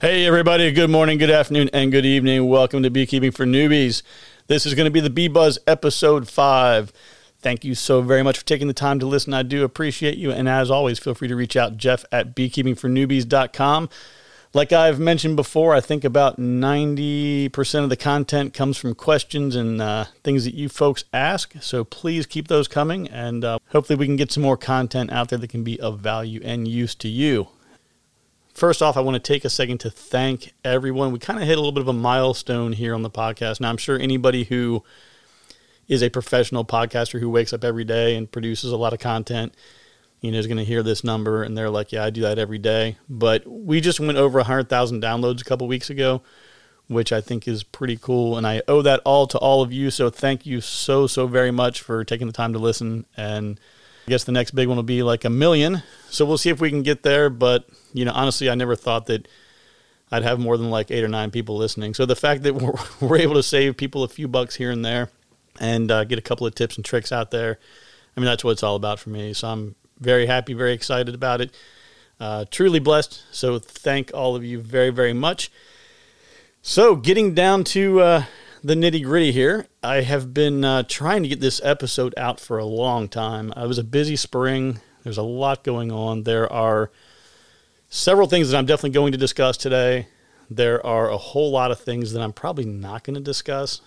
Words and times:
Hey, 0.00 0.26
everybody. 0.26 0.70
Good 0.70 0.90
morning, 0.90 1.18
good 1.18 1.28
afternoon, 1.28 1.70
and 1.72 1.90
good 1.90 2.06
evening. 2.06 2.46
Welcome 2.46 2.84
to 2.84 2.88
Beekeeping 2.88 3.32
for 3.32 3.44
Newbies. 3.44 4.04
This 4.46 4.64
is 4.64 4.74
going 4.74 4.84
to 4.84 4.92
be 4.92 5.00
the 5.00 5.10
Bee 5.10 5.26
Buzz 5.26 5.58
episode 5.66 6.28
five. 6.28 6.92
Thank 7.40 7.64
you 7.64 7.74
so 7.74 8.00
very 8.00 8.22
much 8.22 8.38
for 8.38 8.44
taking 8.44 8.68
the 8.68 8.74
time 8.74 9.00
to 9.00 9.06
listen. 9.06 9.34
I 9.34 9.42
do 9.42 9.64
appreciate 9.64 10.16
you. 10.16 10.30
And 10.30 10.48
as 10.48 10.70
always, 10.70 11.00
feel 11.00 11.14
free 11.14 11.26
to 11.26 11.34
reach 11.34 11.56
out, 11.56 11.78
Jeff 11.78 12.04
at 12.12 12.36
beekeepingfornewbies.com. 12.36 13.88
Like 14.54 14.72
I've 14.72 15.00
mentioned 15.00 15.34
before, 15.34 15.74
I 15.74 15.80
think 15.80 16.04
about 16.04 16.38
90% 16.38 17.82
of 17.82 17.90
the 17.90 17.96
content 17.96 18.54
comes 18.54 18.78
from 18.78 18.94
questions 18.94 19.56
and 19.56 19.82
uh, 19.82 20.04
things 20.22 20.44
that 20.44 20.54
you 20.54 20.68
folks 20.68 21.02
ask. 21.12 21.54
So 21.60 21.82
please 21.82 22.24
keep 22.24 22.46
those 22.46 22.68
coming. 22.68 23.08
And 23.08 23.44
uh, 23.44 23.58
hopefully, 23.70 23.96
we 23.96 24.06
can 24.06 24.14
get 24.14 24.30
some 24.30 24.44
more 24.44 24.56
content 24.56 25.10
out 25.10 25.30
there 25.30 25.40
that 25.40 25.50
can 25.50 25.64
be 25.64 25.80
of 25.80 25.98
value 25.98 26.40
and 26.44 26.68
use 26.68 26.94
to 26.94 27.08
you. 27.08 27.48
First 28.58 28.82
off, 28.82 28.96
I 28.96 29.00
want 29.02 29.14
to 29.14 29.20
take 29.20 29.44
a 29.44 29.50
second 29.50 29.78
to 29.78 29.90
thank 29.90 30.52
everyone. 30.64 31.12
We 31.12 31.20
kind 31.20 31.38
of 31.38 31.46
hit 31.46 31.56
a 31.56 31.60
little 31.60 31.70
bit 31.70 31.82
of 31.82 31.86
a 31.86 31.92
milestone 31.92 32.72
here 32.72 32.92
on 32.92 33.02
the 33.02 33.10
podcast. 33.10 33.60
Now, 33.60 33.68
I'm 33.68 33.76
sure 33.76 33.96
anybody 33.96 34.42
who 34.42 34.82
is 35.86 36.02
a 36.02 36.08
professional 36.08 36.64
podcaster 36.64 37.20
who 37.20 37.30
wakes 37.30 37.52
up 37.52 37.62
every 37.62 37.84
day 37.84 38.16
and 38.16 38.28
produces 38.28 38.72
a 38.72 38.76
lot 38.76 38.92
of 38.92 38.98
content, 38.98 39.54
you 40.20 40.32
know, 40.32 40.38
is 40.38 40.48
going 40.48 40.56
to 40.56 40.64
hear 40.64 40.82
this 40.82 41.04
number 41.04 41.44
and 41.44 41.56
they're 41.56 41.70
like, 41.70 41.92
yeah, 41.92 42.02
I 42.02 42.10
do 42.10 42.22
that 42.22 42.40
every 42.40 42.58
day. 42.58 42.98
But 43.08 43.46
we 43.46 43.80
just 43.80 44.00
went 44.00 44.18
over 44.18 44.38
100,000 44.38 45.00
downloads 45.00 45.40
a 45.40 45.44
couple 45.44 45.68
weeks 45.68 45.88
ago, 45.88 46.22
which 46.88 47.12
I 47.12 47.20
think 47.20 47.46
is 47.46 47.62
pretty 47.62 47.96
cool. 47.96 48.36
And 48.36 48.44
I 48.44 48.62
owe 48.66 48.82
that 48.82 49.00
all 49.04 49.28
to 49.28 49.38
all 49.38 49.62
of 49.62 49.72
you. 49.72 49.92
So 49.92 50.10
thank 50.10 50.46
you 50.46 50.60
so, 50.60 51.06
so 51.06 51.28
very 51.28 51.52
much 51.52 51.80
for 51.80 52.04
taking 52.04 52.26
the 52.26 52.32
time 52.32 52.52
to 52.54 52.58
listen. 52.58 53.06
And 53.16 53.60
I 54.08 54.10
guess 54.10 54.24
the 54.24 54.32
next 54.32 54.52
big 54.52 54.68
one 54.68 54.78
will 54.78 54.84
be 54.84 55.02
like 55.02 55.26
a 55.26 55.30
million. 55.30 55.82
So 56.08 56.24
we'll 56.24 56.38
see 56.38 56.48
if 56.48 56.62
we 56.62 56.70
can 56.70 56.82
get 56.82 57.02
there. 57.02 57.28
But, 57.28 57.68
you 57.92 58.06
know, 58.06 58.12
honestly, 58.14 58.48
I 58.48 58.54
never 58.54 58.74
thought 58.74 59.04
that 59.08 59.28
I'd 60.10 60.22
have 60.22 60.40
more 60.40 60.56
than 60.56 60.70
like 60.70 60.90
eight 60.90 61.04
or 61.04 61.08
nine 61.08 61.30
people 61.30 61.58
listening. 61.58 61.92
So 61.92 62.06
the 62.06 62.16
fact 62.16 62.42
that 62.44 62.54
we're, 63.02 63.06
we're 63.06 63.18
able 63.18 63.34
to 63.34 63.42
save 63.42 63.76
people 63.76 64.04
a 64.04 64.08
few 64.08 64.26
bucks 64.26 64.54
here 64.54 64.70
and 64.70 64.82
there 64.82 65.10
and 65.60 65.90
uh, 65.90 66.04
get 66.04 66.18
a 66.18 66.22
couple 66.22 66.46
of 66.46 66.54
tips 66.54 66.76
and 66.76 66.86
tricks 66.86 67.12
out 67.12 67.32
there, 67.32 67.58
I 68.16 68.20
mean, 68.20 68.24
that's 68.24 68.42
what 68.42 68.52
it's 68.52 68.62
all 68.62 68.76
about 68.76 68.98
for 68.98 69.10
me. 69.10 69.34
So 69.34 69.46
I'm 69.48 69.74
very 70.00 70.24
happy, 70.24 70.54
very 70.54 70.72
excited 70.72 71.14
about 71.14 71.42
it. 71.42 71.54
Uh, 72.18 72.46
truly 72.50 72.78
blessed. 72.78 73.24
So 73.30 73.58
thank 73.58 74.10
all 74.14 74.34
of 74.34 74.42
you 74.42 74.58
very, 74.58 74.88
very 74.88 75.12
much. 75.12 75.52
So 76.62 76.96
getting 76.96 77.34
down 77.34 77.62
to 77.64 78.00
uh, 78.00 78.24
the 78.62 78.74
nitty 78.74 79.04
gritty 79.04 79.32
here, 79.32 79.66
I 79.82 80.02
have 80.02 80.34
been 80.34 80.64
uh, 80.64 80.82
trying 80.82 81.22
to 81.22 81.28
get 81.28 81.40
this 81.40 81.60
episode 81.62 82.14
out 82.16 82.40
for 82.40 82.58
a 82.58 82.64
long 82.64 83.08
time. 83.08 83.52
It 83.56 83.66
was 83.66 83.78
a 83.78 83.84
busy 83.84 84.16
spring. 84.16 84.80
There's 85.04 85.18
a 85.18 85.22
lot 85.22 85.64
going 85.64 85.92
on. 85.92 86.24
There 86.24 86.52
are 86.52 86.90
several 87.88 88.26
things 88.28 88.50
that 88.50 88.58
I'm 88.58 88.66
definitely 88.66 88.90
going 88.90 89.12
to 89.12 89.18
discuss 89.18 89.56
today. 89.56 90.08
There 90.50 90.84
are 90.84 91.10
a 91.10 91.16
whole 91.16 91.50
lot 91.50 91.70
of 91.70 91.80
things 91.80 92.12
that 92.12 92.22
I'm 92.22 92.32
probably 92.32 92.64
not 92.64 93.04
going 93.04 93.14
to 93.14 93.20
discuss. 93.20 93.80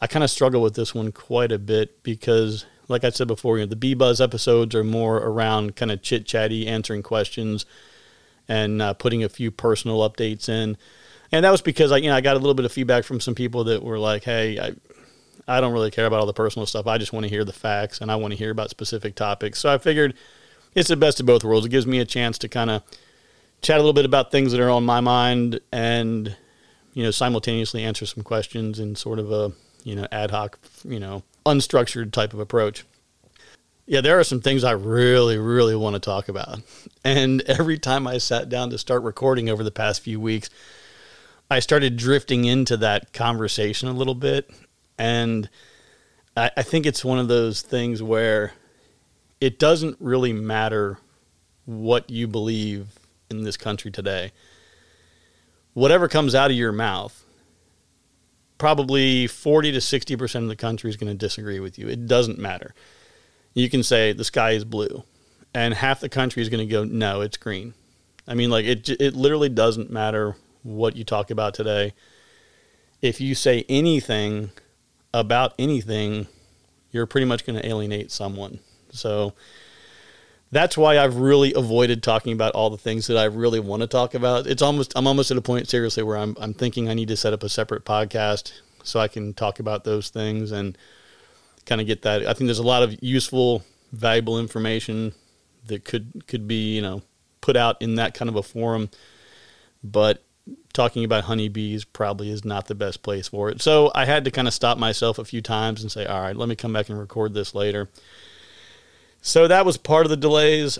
I 0.00 0.06
kind 0.06 0.24
of 0.24 0.30
struggle 0.30 0.62
with 0.62 0.74
this 0.74 0.94
one 0.94 1.12
quite 1.12 1.52
a 1.52 1.58
bit 1.58 2.02
because, 2.02 2.66
like 2.86 3.04
I 3.04 3.10
said 3.10 3.26
before, 3.26 3.58
you 3.58 3.64
know, 3.64 3.70
the 3.70 3.76
Bee 3.76 3.94
Buzz 3.94 4.20
episodes 4.20 4.74
are 4.74 4.84
more 4.84 5.18
around 5.18 5.76
kind 5.76 5.90
of 5.90 6.02
chit 6.02 6.24
chatty, 6.24 6.66
answering 6.66 7.02
questions, 7.02 7.66
and 8.46 8.80
uh, 8.80 8.94
putting 8.94 9.24
a 9.24 9.28
few 9.28 9.50
personal 9.50 10.08
updates 10.08 10.48
in. 10.48 10.76
And 11.32 11.44
that 11.44 11.50
was 11.50 11.60
because 11.60 11.92
I, 11.92 11.98
you 11.98 12.08
know, 12.08 12.16
I 12.16 12.20
got 12.20 12.36
a 12.36 12.38
little 12.38 12.54
bit 12.54 12.64
of 12.64 12.72
feedback 12.72 13.04
from 13.04 13.20
some 13.20 13.34
people 13.34 13.64
that 13.64 13.82
were 13.82 13.98
like, 13.98 14.24
"Hey, 14.24 14.58
I, 14.58 14.72
I 15.46 15.60
don't 15.60 15.72
really 15.72 15.90
care 15.90 16.06
about 16.06 16.20
all 16.20 16.26
the 16.26 16.32
personal 16.32 16.66
stuff. 16.66 16.86
I 16.86 16.98
just 16.98 17.12
want 17.12 17.24
to 17.24 17.30
hear 17.30 17.44
the 17.44 17.52
facts, 17.52 18.00
and 18.00 18.10
I 18.10 18.16
want 18.16 18.32
to 18.32 18.38
hear 18.38 18.50
about 18.50 18.70
specific 18.70 19.14
topics." 19.14 19.58
So 19.58 19.72
I 19.72 19.78
figured 19.78 20.14
it's 20.74 20.88
the 20.88 20.96
best 20.96 21.20
of 21.20 21.26
both 21.26 21.44
worlds. 21.44 21.66
It 21.66 21.70
gives 21.70 21.86
me 21.86 22.00
a 22.00 22.04
chance 22.04 22.38
to 22.38 22.48
kind 22.48 22.70
of 22.70 22.82
chat 23.60 23.76
a 23.76 23.80
little 23.80 23.92
bit 23.92 24.04
about 24.04 24.30
things 24.30 24.52
that 24.52 24.60
are 24.60 24.70
on 24.70 24.84
my 24.84 25.00
mind, 25.00 25.60
and 25.70 26.36
you 26.94 27.02
know, 27.02 27.10
simultaneously 27.10 27.84
answer 27.84 28.06
some 28.06 28.24
questions 28.24 28.80
in 28.80 28.96
sort 28.96 29.18
of 29.18 29.30
a 29.30 29.52
you 29.84 29.94
know 29.94 30.06
ad 30.10 30.30
hoc, 30.30 30.58
you 30.84 30.98
know, 30.98 31.22
unstructured 31.44 32.12
type 32.12 32.32
of 32.32 32.40
approach. 32.40 32.84
Yeah, 33.86 34.02
there 34.02 34.18
are 34.18 34.24
some 34.24 34.42
things 34.42 34.64
I 34.64 34.72
really, 34.72 35.38
really 35.38 35.74
want 35.74 35.94
to 35.94 36.00
talk 36.00 36.28
about. 36.28 36.60
And 37.04 37.40
every 37.42 37.78
time 37.78 38.06
I 38.06 38.18
sat 38.18 38.50
down 38.50 38.68
to 38.70 38.78
start 38.78 39.02
recording 39.02 39.48
over 39.48 39.64
the 39.64 39.70
past 39.70 40.02
few 40.02 40.20
weeks, 40.20 40.50
I 41.50 41.60
started 41.60 41.96
drifting 41.96 42.44
into 42.44 42.76
that 42.78 43.12
conversation 43.12 43.88
a 43.88 43.92
little 43.92 44.14
bit. 44.14 44.50
And 44.98 45.48
I, 46.36 46.50
I 46.56 46.62
think 46.62 46.84
it's 46.84 47.04
one 47.04 47.18
of 47.18 47.28
those 47.28 47.62
things 47.62 48.02
where 48.02 48.52
it 49.40 49.58
doesn't 49.58 49.96
really 50.00 50.32
matter 50.32 50.98
what 51.64 52.10
you 52.10 52.26
believe 52.26 52.98
in 53.30 53.44
this 53.44 53.56
country 53.56 53.90
today. 53.90 54.32
Whatever 55.74 56.08
comes 56.08 56.34
out 56.34 56.50
of 56.50 56.56
your 56.56 56.72
mouth, 56.72 57.24
probably 58.58 59.26
40 59.26 59.72
to 59.72 59.78
60% 59.78 60.42
of 60.42 60.48
the 60.48 60.56
country 60.56 60.90
is 60.90 60.96
going 60.96 61.12
to 61.12 61.16
disagree 61.16 61.60
with 61.60 61.78
you. 61.78 61.88
It 61.88 62.06
doesn't 62.06 62.38
matter. 62.38 62.74
You 63.54 63.70
can 63.70 63.82
say 63.82 64.12
the 64.12 64.24
sky 64.24 64.52
is 64.52 64.64
blue, 64.64 65.04
and 65.54 65.74
half 65.74 66.00
the 66.00 66.08
country 66.08 66.42
is 66.42 66.48
going 66.48 66.66
to 66.66 66.70
go, 66.70 66.84
no, 66.84 67.20
it's 67.20 67.36
green. 67.36 67.74
I 68.26 68.34
mean, 68.34 68.50
like, 68.50 68.66
it, 68.66 68.88
it 68.88 69.14
literally 69.14 69.48
doesn't 69.48 69.90
matter 69.90 70.36
what 70.68 70.96
you 70.96 71.04
talk 71.04 71.30
about 71.30 71.54
today. 71.54 71.94
If 73.00 73.20
you 73.20 73.34
say 73.34 73.64
anything 73.68 74.50
about 75.14 75.54
anything, 75.58 76.26
you're 76.90 77.06
pretty 77.06 77.24
much 77.24 77.46
going 77.46 77.60
to 77.60 77.66
alienate 77.66 78.10
someone. 78.10 78.60
So 78.90 79.34
that's 80.50 80.76
why 80.76 80.98
I've 80.98 81.16
really 81.16 81.54
avoided 81.54 82.02
talking 82.02 82.32
about 82.32 82.52
all 82.52 82.70
the 82.70 82.78
things 82.78 83.06
that 83.06 83.16
I 83.16 83.24
really 83.24 83.60
want 83.60 83.82
to 83.82 83.86
talk 83.86 84.14
about. 84.14 84.46
It's 84.46 84.62
almost 84.62 84.92
I'm 84.96 85.06
almost 85.06 85.30
at 85.30 85.36
a 85.36 85.42
point 85.42 85.68
seriously 85.68 86.02
where 86.02 86.16
I'm 86.16 86.36
I'm 86.38 86.54
thinking 86.54 86.88
I 86.88 86.94
need 86.94 87.08
to 87.08 87.16
set 87.16 87.32
up 87.32 87.42
a 87.42 87.48
separate 87.48 87.84
podcast 87.84 88.52
so 88.82 89.00
I 89.00 89.08
can 89.08 89.34
talk 89.34 89.58
about 89.60 89.84
those 89.84 90.10
things 90.10 90.52
and 90.52 90.76
kind 91.66 91.80
of 91.80 91.86
get 91.86 92.02
that. 92.02 92.26
I 92.26 92.32
think 92.34 92.48
there's 92.48 92.58
a 92.58 92.62
lot 92.62 92.82
of 92.82 92.96
useful, 93.02 93.62
valuable 93.92 94.38
information 94.38 95.12
that 95.66 95.84
could 95.84 96.26
could 96.26 96.46
be 96.48 96.76
you 96.76 96.82
know 96.82 97.02
put 97.40 97.56
out 97.56 97.80
in 97.80 97.94
that 97.96 98.14
kind 98.14 98.28
of 98.28 98.36
a 98.36 98.42
forum, 98.42 98.90
but 99.82 100.22
talking 100.72 101.04
about 101.04 101.24
honeybees 101.24 101.84
probably 101.84 102.30
is 102.30 102.44
not 102.44 102.66
the 102.66 102.74
best 102.74 103.02
place 103.02 103.28
for 103.28 103.48
it. 103.48 103.60
So 103.60 103.90
I 103.94 104.04
had 104.04 104.24
to 104.24 104.30
kind 104.30 104.46
of 104.46 104.54
stop 104.54 104.78
myself 104.78 105.18
a 105.18 105.24
few 105.24 105.40
times 105.40 105.82
and 105.82 105.90
say, 105.90 106.06
all 106.06 106.20
right, 106.20 106.36
let 106.36 106.48
me 106.48 106.56
come 106.56 106.72
back 106.72 106.88
and 106.88 106.98
record 106.98 107.34
this 107.34 107.54
later. 107.54 107.88
So 109.20 109.48
that 109.48 109.66
was 109.66 109.76
part 109.76 110.06
of 110.06 110.10
the 110.10 110.16
delays. 110.16 110.78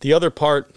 The 0.00 0.12
other 0.12 0.30
part, 0.30 0.74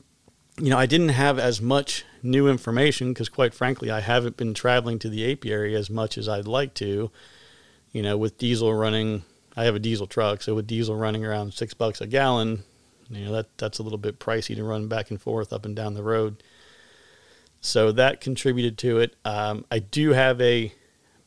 you 0.59 0.69
know, 0.69 0.77
I 0.77 0.85
didn't 0.85 1.09
have 1.09 1.39
as 1.39 1.61
much 1.61 2.05
new 2.21 2.47
information 2.47 3.13
because, 3.13 3.29
quite 3.29 3.53
frankly, 3.53 3.89
I 3.89 4.01
haven't 4.01 4.37
been 4.37 4.53
traveling 4.53 4.99
to 4.99 5.09
the 5.09 5.31
apiary 5.31 5.75
as 5.75 5.89
much 5.89 6.17
as 6.17 6.29
I'd 6.29 6.47
like 6.47 6.73
to. 6.75 7.11
You 7.91 8.01
know, 8.03 8.17
with 8.17 8.37
diesel 8.37 8.73
running, 8.73 9.23
I 9.57 9.63
have 9.63 9.75
a 9.75 9.79
diesel 9.79 10.05
truck, 10.05 10.41
so 10.41 10.53
with 10.53 10.67
diesel 10.67 10.95
running 10.95 11.25
around 11.25 11.53
six 11.53 11.73
bucks 11.73 12.01
a 12.01 12.07
gallon, 12.07 12.63
you 13.09 13.25
know 13.25 13.31
that 13.31 13.57
that's 13.57 13.79
a 13.79 13.83
little 13.83 13.97
bit 13.97 14.19
pricey 14.19 14.55
to 14.55 14.63
run 14.63 14.87
back 14.87 15.09
and 15.09 15.19
forth 15.19 15.51
up 15.51 15.65
and 15.65 15.75
down 15.75 15.95
the 15.95 16.03
road. 16.03 16.43
So 17.61 17.91
that 17.91 18.21
contributed 18.21 18.77
to 18.79 18.99
it. 18.99 19.15
Um, 19.25 19.65
I 19.69 19.79
do 19.79 20.11
have 20.11 20.39
a 20.41 20.73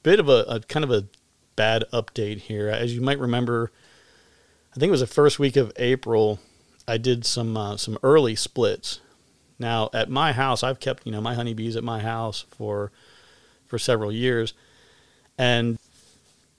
bit 0.02 0.18
of 0.18 0.28
a, 0.28 0.44
a 0.48 0.60
kind 0.60 0.84
of 0.84 0.90
a 0.90 1.06
bad 1.56 1.84
update 1.92 2.38
here. 2.38 2.68
As 2.68 2.94
you 2.94 3.00
might 3.02 3.18
remember, 3.18 3.70
I 4.74 4.78
think 4.78 4.88
it 4.88 4.92
was 4.92 5.00
the 5.00 5.06
first 5.06 5.38
week 5.38 5.56
of 5.56 5.72
April. 5.76 6.38
I 6.88 6.96
did 6.96 7.24
some 7.24 7.56
uh, 7.56 7.76
some 7.76 7.98
early 8.02 8.34
splits. 8.34 9.00
Now 9.58 9.90
at 9.92 10.08
my 10.10 10.32
house, 10.32 10.62
I've 10.62 10.80
kept 10.80 11.06
you 11.06 11.12
know 11.12 11.20
my 11.20 11.34
honeybees 11.34 11.76
at 11.76 11.84
my 11.84 12.00
house 12.00 12.46
for 12.56 12.90
for 13.66 13.78
several 13.78 14.10
years, 14.10 14.54
and 15.38 15.78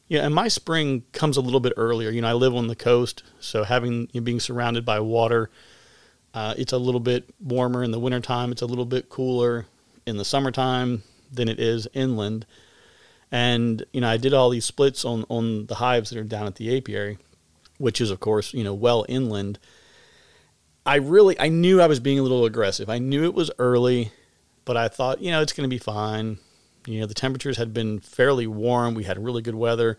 Yeah, 0.08 0.26
and 0.26 0.36
my 0.36 0.48
spring 0.48 1.04
comes 1.12 1.38
a 1.38 1.42
little 1.42 1.60
bit 1.60 1.74
earlier. 1.76 2.12
You 2.12 2.22
know, 2.22 2.30
I 2.30 2.34
live 2.34 2.56
on 2.56 2.68
the 2.68 2.76
coast, 2.76 3.24
so 3.40 3.64
having 3.64 4.10
you 4.12 4.22
know, 4.22 4.26
being 4.26 4.40
surrounded 4.40 4.86
by 4.86 5.00
water, 5.00 5.50
uh, 6.34 6.56
it's 6.58 6.74
a 6.74 6.78
little 6.78 7.00
bit 7.00 7.30
warmer 7.40 7.84
in 7.84 7.92
the 7.92 8.00
wintertime. 8.00 8.52
It's 8.52 8.62
a 8.62 8.68
little 8.68 8.86
bit 8.86 9.10
cooler 9.10 9.66
in 10.06 10.18
the 10.18 10.26
summertime 10.26 11.04
than 11.32 11.48
it 11.48 11.60
is 11.60 11.88
inland. 11.94 12.46
And 13.32 13.86
you 13.94 14.02
know, 14.02 14.10
I 14.10 14.18
did 14.18 14.34
all 14.34 14.50
these 14.50 14.66
splits 14.66 15.06
on 15.06 15.26
on 15.30 15.68
the 15.68 15.76
hives 15.76 16.10
that 16.10 16.20
are 16.20 16.24
down 16.24 16.48
at 16.48 16.56
the 16.56 16.76
apiary, 16.76 17.18
which 17.78 18.00
is 18.00 18.12
of 18.12 18.20
course 18.20 18.54
you 18.54 18.64
know 18.64 18.74
well 18.74 19.06
inland. 19.10 19.60
I 20.86 20.96
really 20.96 21.40
I 21.40 21.50
knew 21.50 21.82
I 21.82 21.88
was 21.88 22.00
being 22.00 22.20
a 22.20 22.24
little 22.24 22.46
aggressive. 22.46 22.90
I 22.90 23.00
knew 23.00 23.24
it 23.24 23.34
was 23.34 23.52
early, 23.58 24.12
but 24.66 24.78
I 24.78 24.88
thought 24.88 25.22
you 25.22 25.32
know 25.32 25.42
it's 25.42 25.54
going 25.54 25.70
to 25.70 25.74
be 25.74 25.80
fine. 25.80 26.38
You 26.86 27.00
know, 27.00 27.06
the 27.06 27.14
temperatures 27.14 27.58
had 27.58 27.74
been 27.74 28.00
fairly 28.00 28.46
warm. 28.46 28.94
We 28.94 29.06
had 29.06 29.24
really 29.24 29.42
good 29.42 29.56
weather. 29.56 29.98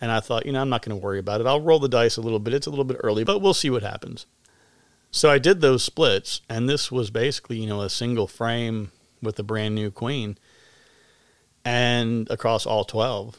And 0.00 0.10
I 0.10 0.20
thought, 0.20 0.46
you 0.46 0.52
know, 0.52 0.60
I'm 0.60 0.68
not 0.68 0.82
going 0.82 0.98
to 0.98 1.04
worry 1.04 1.18
about 1.18 1.40
it. 1.40 1.46
I'll 1.46 1.60
roll 1.60 1.80
the 1.80 1.88
dice 1.88 2.16
a 2.16 2.20
little 2.20 2.38
bit. 2.38 2.54
It's 2.54 2.68
a 2.68 2.70
little 2.70 2.84
bit 2.84 2.98
early, 3.02 3.24
but 3.24 3.40
we'll 3.40 3.52
see 3.52 3.68
what 3.68 3.82
happens. 3.82 4.26
So 5.10 5.30
I 5.30 5.38
did 5.38 5.60
those 5.60 5.82
splits, 5.82 6.42
and 6.48 6.68
this 6.68 6.92
was 6.92 7.10
basically, 7.10 7.58
you 7.58 7.66
know, 7.66 7.80
a 7.80 7.90
single 7.90 8.26
frame 8.26 8.92
with 9.22 9.38
a 9.38 9.42
brand 9.42 9.74
new 9.74 9.90
queen 9.90 10.38
and 11.64 12.30
across 12.30 12.66
all 12.66 12.84
12. 12.84 13.38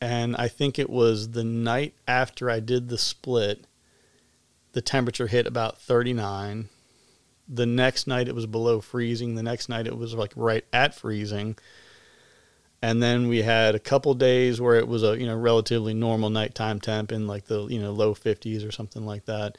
And 0.00 0.36
I 0.36 0.48
think 0.48 0.78
it 0.78 0.90
was 0.90 1.30
the 1.30 1.44
night 1.44 1.94
after 2.06 2.50
I 2.50 2.60
did 2.60 2.88
the 2.88 2.98
split, 2.98 3.64
the 4.72 4.82
temperature 4.82 5.26
hit 5.26 5.46
about 5.46 5.80
39. 5.80 6.68
The 7.48 7.66
next 7.66 8.06
night 8.06 8.28
it 8.28 8.34
was 8.34 8.46
below 8.46 8.80
freezing. 8.80 9.34
The 9.34 9.42
next 9.42 9.68
night 9.68 9.86
it 9.86 9.96
was 9.96 10.14
like 10.14 10.32
right 10.36 10.64
at 10.72 10.94
freezing 10.94 11.56
and 12.82 13.02
then 13.02 13.28
we 13.28 13.42
had 13.42 13.74
a 13.74 13.80
couple 13.80 14.14
days 14.14 14.60
where 14.60 14.76
it 14.76 14.86
was 14.86 15.02
a 15.02 15.18
you 15.18 15.26
know 15.26 15.36
relatively 15.36 15.94
normal 15.94 16.30
nighttime 16.30 16.80
temp 16.80 17.12
in 17.12 17.26
like 17.26 17.46
the 17.46 17.66
you 17.66 17.80
know 17.80 17.92
low 17.92 18.14
50s 18.14 18.66
or 18.66 18.70
something 18.70 19.04
like 19.06 19.24
that 19.26 19.56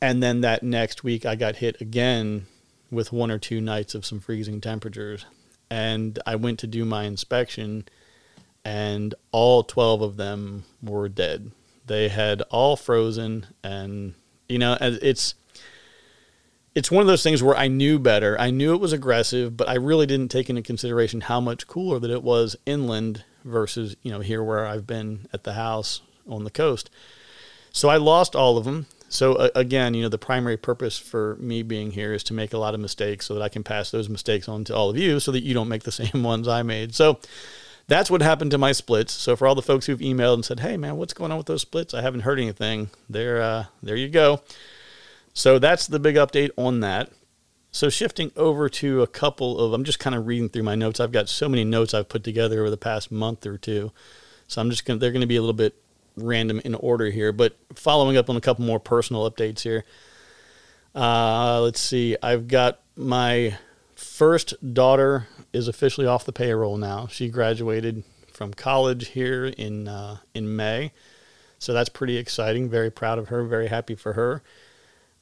and 0.00 0.22
then 0.22 0.40
that 0.40 0.62
next 0.62 1.04
week 1.04 1.24
i 1.26 1.34
got 1.34 1.56
hit 1.56 1.80
again 1.80 2.46
with 2.90 3.12
one 3.12 3.30
or 3.30 3.38
two 3.38 3.60
nights 3.60 3.94
of 3.94 4.06
some 4.06 4.20
freezing 4.20 4.60
temperatures 4.60 5.26
and 5.70 6.18
i 6.26 6.34
went 6.34 6.58
to 6.58 6.66
do 6.66 6.84
my 6.84 7.04
inspection 7.04 7.84
and 8.64 9.14
all 9.32 9.62
12 9.62 10.02
of 10.02 10.16
them 10.16 10.64
were 10.82 11.08
dead 11.08 11.50
they 11.86 12.08
had 12.08 12.42
all 12.42 12.76
frozen 12.76 13.46
and 13.62 14.14
you 14.48 14.58
know 14.58 14.76
it's 14.80 15.34
it's 16.76 16.90
one 16.90 17.00
of 17.00 17.06
those 17.06 17.22
things 17.22 17.42
where 17.42 17.56
I 17.56 17.68
knew 17.68 17.98
better. 17.98 18.38
I 18.38 18.50
knew 18.50 18.74
it 18.74 18.80
was 18.82 18.92
aggressive, 18.92 19.56
but 19.56 19.66
I 19.66 19.76
really 19.76 20.04
didn't 20.04 20.30
take 20.30 20.50
into 20.50 20.60
consideration 20.60 21.22
how 21.22 21.40
much 21.40 21.66
cooler 21.66 21.98
that 21.98 22.10
it 22.10 22.22
was 22.22 22.54
inland 22.66 23.24
versus, 23.46 23.96
you 24.02 24.12
know, 24.12 24.20
here 24.20 24.44
where 24.44 24.66
I've 24.66 24.86
been 24.86 25.26
at 25.32 25.44
the 25.44 25.54
house 25.54 26.02
on 26.28 26.44
the 26.44 26.50
coast. 26.50 26.90
So 27.72 27.88
I 27.88 27.96
lost 27.96 28.36
all 28.36 28.58
of 28.58 28.66
them. 28.66 28.84
So 29.16 29.34
uh, 29.34 29.48
again, 29.54 29.94
you 29.94 30.02
know, 30.02 30.10
the 30.10 30.18
primary 30.18 30.58
purpose 30.58 30.98
for 30.98 31.36
me 31.40 31.62
being 31.62 31.90
here 31.90 32.12
is 32.12 32.22
to 32.24 32.34
make 32.34 32.52
a 32.52 32.58
lot 32.58 32.74
of 32.74 32.80
mistakes 32.80 33.24
so 33.24 33.34
that 33.34 33.42
I 33.42 33.48
can 33.48 33.64
pass 33.64 33.90
those 33.90 34.10
mistakes 34.10 34.46
on 34.46 34.64
to 34.64 34.76
all 34.76 34.90
of 34.90 34.98
you 34.98 35.20
so 35.20 35.32
that 35.32 35.42
you 35.42 35.54
don't 35.54 35.68
make 35.68 35.84
the 35.84 35.92
same 36.04 36.22
ones 36.22 36.46
I 36.46 36.62
made. 36.62 36.94
So 36.94 37.18
that's 37.88 38.10
what 38.10 38.20
happened 38.20 38.50
to 38.50 38.58
my 38.58 38.72
splits. 38.72 39.14
So 39.14 39.34
for 39.34 39.46
all 39.46 39.54
the 39.54 39.62
folks 39.62 39.86
who've 39.86 39.98
emailed 40.00 40.34
and 40.34 40.44
said, 40.44 40.60
"Hey 40.60 40.76
man, 40.76 40.98
what's 40.98 41.14
going 41.14 41.32
on 41.32 41.38
with 41.38 41.46
those 41.46 41.62
splits?" 41.62 41.94
I 41.94 42.02
haven't 42.02 42.20
heard 42.20 42.38
anything. 42.38 42.90
There 43.08 43.40
uh 43.40 43.64
there 43.82 43.96
you 43.96 44.08
go. 44.08 44.42
So 45.32 45.58
that's 45.58 45.86
the 45.86 45.98
big 45.98 46.16
update 46.16 46.50
on 46.58 46.80
that. 46.80 47.10
So 47.70 47.88
shifting 47.88 48.32
over 48.36 48.68
to 48.68 49.02
a 49.02 49.06
couple 49.06 49.58
of, 49.58 49.72
I'm 49.72 49.84
just 49.84 49.98
kind 49.98 50.16
of 50.16 50.26
reading 50.26 50.48
through 50.48 50.62
my 50.62 50.74
notes. 50.74 50.98
I've 50.98 51.12
got 51.12 51.28
so 51.28 51.48
many 51.48 51.64
notes 51.64 51.92
I've 51.92 52.08
put 52.08 52.24
together 52.24 52.60
over 52.60 52.70
the 52.70 52.78
past 52.78 53.12
month 53.12 53.46
or 53.46 53.58
two. 53.58 53.92
So 54.48 54.62
I'm 54.62 54.70
just 54.70 54.86
going 54.86 54.98
to, 54.98 55.00
they're 55.00 55.12
going 55.12 55.20
to 55.20 55.26
be 55.26 55.36
a 55.36 55.42
little 55.42 55.52
bit 55.52 55.74
random 56.16 56.60
in 56.64 56.74
order 56.74 57.10
here, 57.10 57.32
but 57.32 57.56
following 57.74 58.16
up 58.16 58.30
on 58.30 58.36
a 58.36 58.40
couple 58.40 58.64
more 58.64 58.80
personal 58.80 59.30
updates 59.30 59.60
here. 59.60 59.84
Uh, 60.94 61.60
let's 61.60 61.80
see. 61.80 62.16
I've 62.22 62.48
got 62.48 62.80
my 62.96 63.58
first 63.94 64.54
daughter 64.74 65.28
is 65.52 65.68
officially 65.68 66.06
off 66.06 66.24
the 66.24 66.32
payroll 66.32 66.78
now. 66.78 67.06
She 67.06 67.28
graduated 67.28 68.02
from 68.32 68.54
college 68.54 69.08
here 69.08 69.46
in 69.46 69.88
uh, 69.88 70.18
in 70.34 70.56
May, 70.56 70.92
so 71.58 71.72
that's 71.72 71.88
pretty 71.88 72.16
exciting. 72.16 72.70
Very 72.70 72.90
proud 72.90 73.18
of 73.18 73.28
her. 73.28 73.44
Very 73.44 73.68
happy 73.68 73.94
for 73.94 74.14
her 74.14 74.42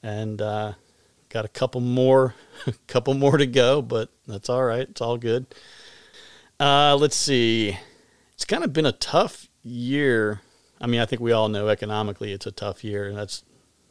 and 0.05 0.43
uh, 0.43 0.75
got 1.31 1.45
a 1.45 1.49
couple 1.49 1.81
more, 1.81 2.35
couple 2.87 3.15
more 3.15 3.39
to 3.39 3.47
go, 3.47 3.83
but 3.83 4.11
that's 4.29 4.49
all 4.49 4.63
right. 4.63 4.87
It's 4.89 5.01
all 5.01 5.17
good. 5.17 5.47
Uh, 6.61 6.95
let's 6.97 7.17
see. 7.17 7.77
It's 8.35 8.45
kind 8.45 8.63
of 8.63 8.73
been 8.73 8.87
a 8.87 8.93
tough 8.93 9.49
year. 9.63 10.43
I 10.81 10.87
mean, 10.87 11.01
I 11.01 11.07
think 11.07 11.21
we 11.21 11.33
all 11.33 11.49
know 11.49 11.69
economically 11.69 12.33
it's 12.33 12.47
a 12.47 12.53
tough 12.53 12.85
year, 12.85 13.09
and 13.09 13.17
that's 13.17 13.45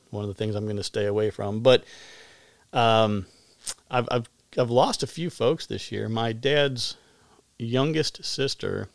one 0.09 0.23
of 0.23 0.27
the 0.27 0.33
things 0.33 0.55
I'm 0.55 0.65
going 0.65 0.77
to 0.77 0.83
stay 0.83 1.05
away 1.05 1.29
from. 1.29 1.61
But 1.61 1.83
um, 2.71 3.25
I've, 3.89 4.07
I've 4.11 4.29
I've 4.57 4.69
lost 4.69 5.01
a 5.03 5.07
few 5.07 5.29
folks 5.29 5.65
this 5.65 5.91
year. 5.91 6.07
My 6.07 6.31
dad's 6.31 6.95
youngest 7.57 8.23
sister, 8.23 8.89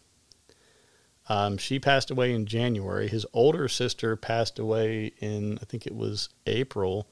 um, 1.29 1.57
she 1.59 1.79
passed 1.79 2.11
away 2.11 2.33
in 2.33 2.47
January. 2.47 3.09
His 3.09 3.27
older 3.33 3.69
sister 3.69 4.17
passed 4.17 4.59
away 4.59 5.13
in 5.19 5.59
I 5.61 5.65
think 5.65 5.87
it 5.87 5.95
was 5.95 6.29
April. 6.47 7.09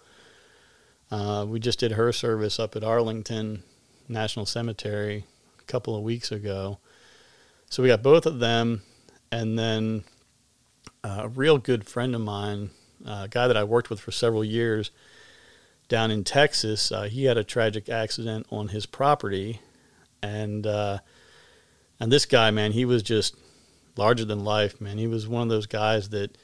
Uh, 1.10 1.46
we 1.48 1.60
just 1.60 1.78
did 1.78 1.92
her 1.92 2.12
service 2.12 2.58
up 2.58 2.74
at 2.76 2.84
Arlington 2.84 3.62
National 4.08 4.46
Cemetery 4.46 5.24
a 5.58 5.62
couple 5.64 5.96
of 5.96 6.02
weeks 6.02 6.32
ago. 6.32 6.78
So 7.70 7.82
we 7.82 7.88
got 7.88 8.02
both 8.02 8.26
of 8.26 8.38
them, 8.38 8.82
and 9.30 9.58
then 9.58 10.04
uh, 11.06 11.22
a 11.22 11.28
real 11.28 11.58
good 11.58 11.86
friend 11.86 12.14
of 12.16 12.20
mine, 12.20 12.70
uh, 13.06 13.22
a 13.24 13.28
guy 13.28 13.46
that 13.46 13.56
I 13.56 13.62
worked 13.62 13.90
with 13.90 14.00
for 14.00 14.10
several 14.10 14.44
years 14.44 14.90
down 15.88 16.10
in 16.10 16.24
Texas. 16.24 16.90
Uh, 16.90 17.04
he 17.04 17.26
had 17.26 17.36
a 17.36 17.44
tragic 17.44 17.88
accident 17.88 18.46
on 18.50 18.68
his 18.68 18.86
property, 18.86 19.60
and 20.20 20.66
uh, 20.66 20.98
and 22.00 22.10
this 22.10 22.26
guy, 22.26 22.50
man, 22.50 22.72
he 22.72 22.84
was 22.84 23.04
just 23.04 23.36
larger 23.96 24.24
than 24.24 24.44
life, 24.44 24.80
man. 24.80 24.98
He 24.98 25.06
was 25.06 25.28
one 25.28 25.42
of 25.42 25.48
those 25.48 25.66
guys 25.66 26.08
that 26.08 26.36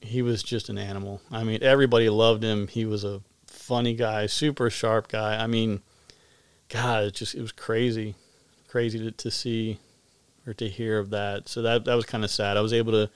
he 0.00 0.20
was 0.20 0.42
just 0.42 0.68
an 0.68 0.76
animal. 0.76 1.22
I 1.30 1.42
mean, 1.42 1.62
everybody 1.62 2.10
loved 2.10 2.42
him. 2.42 2.68
He 2.68 2.84
was 2.84 3.04
a 3.04 3.22
funny 3.46 3.94
guy, 3.94 4.26
super 4.26 4.68
sharp 4.68 5.08
guy. 5.08 5.42
I 5.42 5.46
mean, 5.46 5.80
God, 6.68 7.04
it 7.04 7.14
just 7.14 7.34
it 7.34 7.40
was 7.40 7.52
crazy, 7.52 8.16
crazy 8.68 8.98
to, 8.98 9.10
to 9.12 9.30
see 9.30 9.78
or 10.46 10.52
to 10.52 10.68
hear 10.68 10.98
of 10.98 11.08
that. 11.10 11.48
So 11.48 11.62
that 11.62 11.86
that 11.86 11.94
was 11.94 12.04
kind 12.04 12.22
of 12.22 12.30
sad. 12.30 12.58
I 12.58 12.60
was 12.60 12.74
able 12.74 12.92
to 12.92 13.10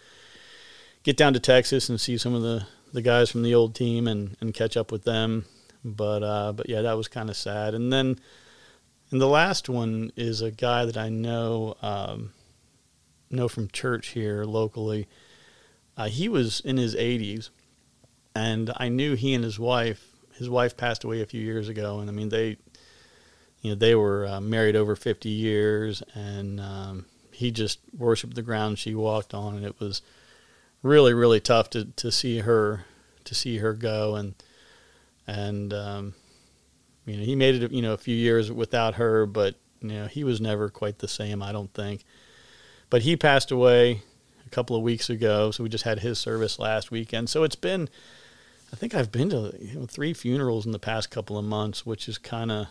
get 1.02 1.16
down 1.16 1.32
to 1.34 1.40
Texas 1.40 1.88
and 1.88 2.00
see 2.00 2.18
some 2.18 2.34
of 2.34 2.42
the, 2.42 2.66
the 2.92 3.02
guys 3.02 3.30
from 3.30 3.42
the 3.42 3.54
old 3.54 3.74
team 3.74 4.06
and, 4.06 4.36
and 4.40 4.54
catch 4.54 4.76
up 4.76 4.92
with 4.92 5.04
them. 5.04 5.44
But 5.84 6.22
uh, 6.22 6.52
but 6.52 6.68
yeah, 6.68 6.82
that 6.82 6.96
was 6.96 7.08
kind 7.08 7.30
of 7.30 7.36
sad. 7.36 7.74
And 7.74 7.92
then 7.92 8.18
and 9.10 9.20
the 9.20 9.26
last 9.26 9.68
one 9.68 10.12
is 10.14 10.40
a 10.42 10.50
guy 10.50 10.84
that 10.84 10.96
I 10.96 11.08
know 11.08 11.76
um, 11.82 12.32
know 13.30 13.48
from 13.48 13.68
church 13.68 14.08
here 14.08 14.44
locally. 14.44 15.08
Uh, 15.96 16.08
he 16.08 16.28
was 16.28 16.60
in 16.60 16.76
his 16.76 16.94
80s, 16.94 17.50
and 18.34 18.70
I 18.76 18.88
knew 18.88 19.14
he 19.14 19.34
and 19.34 19.42
his 19.42 19.58
wife 19.58 20.06
his 20.36 20.48
wife 20.48 20.76
passed 20.76 21.04
away 21.04 21.20
a 21.20 21.26
few 21.26 21.40
years 21.40 21.68
ago, 21.68 22.00
and 22.00 22.08
I 22.08 22.12
mean 22.12 22.28
they, 22.28 22.56
you 23.60 23.70
know, 23.70 23.74
they 23.74 23.94
were 23.94 24.26
uh, 24.26 24.40
married 24.40 24.76
over 24.76 24.96
fifty 24.96 25.28
years, 25.28 26.02
and 26.14 26.60
um, 26.60 27.06
he 27.32 27.50
just 27.50 27.80
worshipped 27.96 28.34
the 28.34 28.42
ground 28.42 28.78
she 28.78 28.94
walked 28.94 29.34
on, 29.34 29.56
and 29.56 29.66
it 29.66 29.78
was 29.80 30.02
really 30.82 31.14
really 31.14 31.40
tough 31.40 31.70
to 31.70 31.84
to 31.84 32.10
see 32.10 32.40
her 32.40 32.84
to 33.24 33.34
see 33.34 33.58
her 33.58 33.74
go, 33.74 34.16
and 34.16 34.34
and 35.26 35.72
um, 35.72 36.14
you 37.06 37.16
know 37.16 37.24
he 37.24 37.36
made 37.36 37.62
it 37.62 37.72
you 37.72 37.82
know 37.82 37.92
a 37.92 37.98
few 37.98 38.16
years 38.16 38.50
without 38.50 38.94
her, 38.94 39.26
but 39.26 39.56
you 39.80 39.88
know 39.88 40.06
he 40.06 40.24
was 40.24 40.40
never 40.40 40.68
quite 40.68 40.98
the 40.98 41.08
same, 41.08 41.42
I 41.42 41.52
don't 41.52 41.72
think. 41.72 42.04
But 42.88 43.02
he 43.02 43.16
passed 43.16 43.50
away 43.50 44.02
a 44.44 44.50
couple 44.50 44.74
of 44.74 44.82
weeks 44.82 45.08
ago, 45.10 45.50
so 45.50 45.62
we 45.62 45.68
just 45.68 45.84
had 45.84 46.00
his 46.00 46.18
service 46.18 46.58
last 46.58 46.90
weekend. 46.90 47.30
So 47.30 47.44
it's 47.44 47.56
been 47.56 47.88
I 48.72 48.76
think 48.76 48.94
I've 48.94 49.10
been 49.10 49.30
to 49.30 49.52
you 49.60 49.80
know, 49.80 49.86
three 49.86 50.12
funerals 50.12 50.64
in 50.64 50.72
the 50.72 50.78
past 50.78 51.10
couple 51.10 51.36
of 51.36 51.44
months, 51.44 51.84
which 51.84 52.08
is 52.08 52.18
kind 52.18 52.50
of 52.50 52.66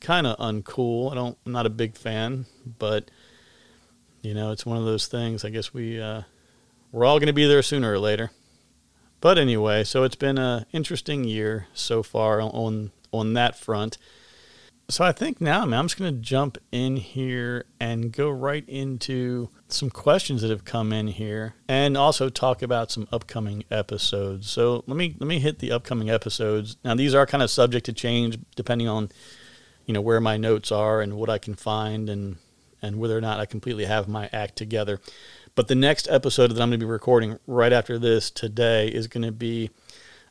kind 0.00 0.26
of 0.26 0.36
uncool. 0.38 1.12
I 1.12 1.14
don't, 1.14 1.38
I'm 1.46 1.52
not 1.52 1.66
a 1.66 1.70
big 1.70 1.96
fan, 1.96 2.46
but 2.78 3.10
you 4.22 4.34
know, 4.34 4.50
it's 4.50 4.66
one 4.66 4.76
of 4.76 4.84
those 4.84 5.06
things. 5.06 5.44
I 5.44 5.50
guess 5.50 5.72
we 5.72 6.00
uh, 6.00 6.22
we're 6.92 7.04
all 7.04 7.18
going 7.18 7.26
to 7.26 7.32
be 7.32 7.46
there 7.46 7.62
sooner 7.62 7.92
or 7.92 7.98
later. 7.98 8.30
But 9.20 9.38
anyway, 9.38 9.84
so 9.84 10.02
it's 10.02 10.16
been 10.16 10.38
an 10.38 10.66
interesting 10.72 11.24
year 11.24 11.66
so 11.74 12.02
far 12.02 12.40
on 12.40 12.92
on 13.12 13.32
that 13.34 13.58
front. 13.58 13.98
So 14.88 15.04
I 15.04 15.10
think 15.10 15.40
now, 15.40 15.64
man, 15.66 15.80
I'm 15.80 15.86
just 15.86 15.98
going 15.98 16.14
to 16.14 16.20
jump 16.20 16.58
in 16.70 16.96
here 16.96 17.64
and 17.80 18.12
go 18.12 18.30
right 18.30 18.64
into 18.68 19.48
some 19.66 19.90
questions 19.90 20.42
that 20.42 20.50
have 20.50 20.64
come 20.64 20.92
in 20.92 21.08
here 21.08 21.56
and 21.66 21.96
also 21.96 22.28
talk 22.28 22.62
about 22.62 22.92
some 22.92 23.08
upcoming 23.10 23.64
episodes. 23.68 24.48
So 24.48 24.84
let 24.86 24.96
me 24.96 25.16
let 25.18 25.26
me 25.26 25.40
hit 25.40 25.58
the 25.58 25.72
upcoming 25.72 26.08
episodes. 26.08 26.76
Now 26.84 26.94
these 26.94 27.14
are 27.14 27.26
kind 27.26 27.42
of 27.42 27.50
subject 27.50 27.86
to 27.86 27.92
change 27.92 28.38
depending 28.54 28.86
on 28.86 29.08
you 29.86 29.94
know 29.94 30.00
where 30.00 30.20
my 30.20 30.36
notes 30.36 30.70
are 30.70 31.00
and 31.00 31.14
what 31.14 31.30
I 31.30 31.38
can 31.38 31.54
find 31.54 32.08
and 32.08 32.36
and 32.80 33.00
whether 33.00 33.18
or 33.18 33.20
not 33.20 33.40
I 33.40 33.46
completely 33.46 33.86
have 33.86 34.06
my 34.06 34.30
act 34.32 34.54
together. 34.54 35.00
But 35.56 35.68
the 35.68 35.74
next 35.74 36.06
episode 36.10 36.50
that 36.50 36.60
I'm 36.60 36.68
going 36.68 36.78
to 36.78 36.86
be 36.86 36.90
recording 36.90 37.38
right 37.46 37.72
after 37.72 37.98
this 37.98 38.30
today 38.30 38.88
is 38.88 39.06
going 39.06 39.24
to 39.24 39.32
be 39.32 39.70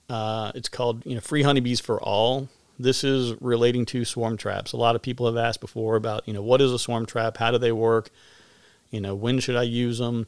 uh, 0.07 0.51
it's 0.53 0.69
called 0.69 1.03
you 1.03 1.15
know 1.15 1.19
Free 1.19 1.41
Honeybees 1.41 1.79
for 1.79 1.99
All. 1.99 2.47
This 2.77 3.03
is 3.03 3.33
relating 3.41 3.87
to 3.87 4.05
swarm 4.05 4.37
traps. 4.37 4.71
A 4.71 4.77
lot 4.77 4.95
of 4.95 5.01
people 5.01 5.25
have 5.25 5.35
asked 5.35 5.61
before 5.61 5.95
about 5.95 6.27
you 6.27 6.33
know 6.33 6.43
what 6.43 6.61
is 6.61 6.71
a 6.71 6.77
swarm 6.77 7.07
trap, 7.07 7.37
how 7.37 7.49
do 7.49 7.57
they 7.57 7.71
work, 7.71 8.11
you 8.91 9.01
know 9.01 9.15
when 9.15 9.39
should 9.39 9.55
I 9.55 9.63
use 9.63 9.97
them. 9.97 10.27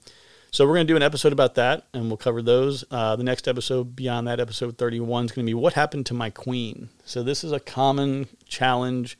So 0.50 0.66
we're 0.66 0.74
going 0.74 0.88
to 0.88 0.92
do 0.92 0.98
an 0.98 1.04
episode 1.04 1.34
about 1.34 1.54
that, 1.56 1.86
and 1.94 2.08
we'll 2.08 2.18
cover 2.18 2.42
those. 2.42 2.84
Uh, 2.90 3.16
the 3.16 3.24
next 3.24 3.48
episode 3.48 3.96
beyond 3.96 4.28
that, 4.28 4.40
episode 4.40 4.80
31, 4.80 5.26
is 5.26 5.32
going 5.32 5.46
to 5.46 5.50
be 5.50 5.54
what 5.54 5.74
happened 5.74 6.08
to 6.08 6.16
my 6.16 6.32
queen. 6.32 6.90
So 7.06 7.22
this 7.22 7.44
is 7.44 7.52
a 7.52 7.60
common 7.60 8.30
challenge, 8.48 9.20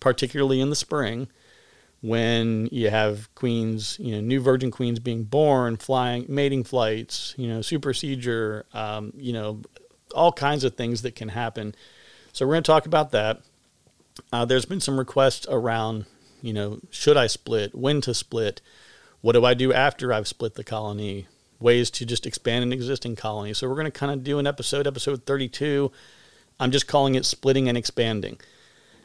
particularly 0.00 0.60
in 0.60 0.70
the 0.70 0.76
spring, 0.76 1.28
when 2.04 2.68
you 2.70 2.90
have 2.90 3.34
queens, 3.34 3.96
you 3.98 4.14
know, 4.14 4.20
new 4.20 4.38
virgin 4.38 4.70
queens 4.70 4.98
being 4.98 5.24
born, 5.24 5.74
flying, 5.74 6.26
mating 6.28 6.62
flights, 6.62 7.34
you 7.38 7.48
know, 7.48 7.62
supersedure, 7.62 8.66
um, 8.74 9.10
you 9.16 9.32
know, 9.32 9.62
all 10.14 10.30
kinds 10.30 10.64
of 10.64 10.74
things 10.74 11.00
that 11.00 11.14
can 11.14 11.30
happen. 11.30 11.74
So 12.34 12.44
we're 12.44 12.52
going 12.52 12.62
to 12.62 12.70
talk 12.70 12.84
about 12.84 13.12
that. 13.12 13.40
Uh, 14.30 14.44
there's 14.44 14.66
been 14.66 14.82
some 14.82 14.98
requests 14.98 15.46
around, 15.48 16.04
you 16.42 16.52
know, 16.52 16.78
should 16.90 17.16
I 17.16 17.26
split, 17.26 17.74
when 17.74 18.02
to 18.02 18.12
split 18.12 18.60
what 19.22 19.32
do 19.32 19.46
I 19.46 19.54
do 19.54 19.72
after 19.72 20.12
I've 20.12 20.28
split 20.28 20.56
the 20.56 20.62
colony? 20.62 21.26
Ways 21.58 21.90
to 21.92 22.04
just 22.04 22.26
expand 22.26 22.64
an 22.64 22.74
existing 22.74 23.16
colony. 23.16 23.54
So 23.54 23.66
we're 23.66 23.76
going 23.76 23.86
to 23.86 23.90
kind 23.90 24.12
of 24.12 24.22
do 24.22 24.38
an 24.38 24.46
episode, 24.46 24.86
episode 24.86 25.24
32. 25.24 25.90
I'm 26.60 26.70
just 26.70 26.86
calling 26.86 27.14
it 27.14 27.24
splitting 27.24 27.66
and 27.66 27.78
expanding. 27.78 28.38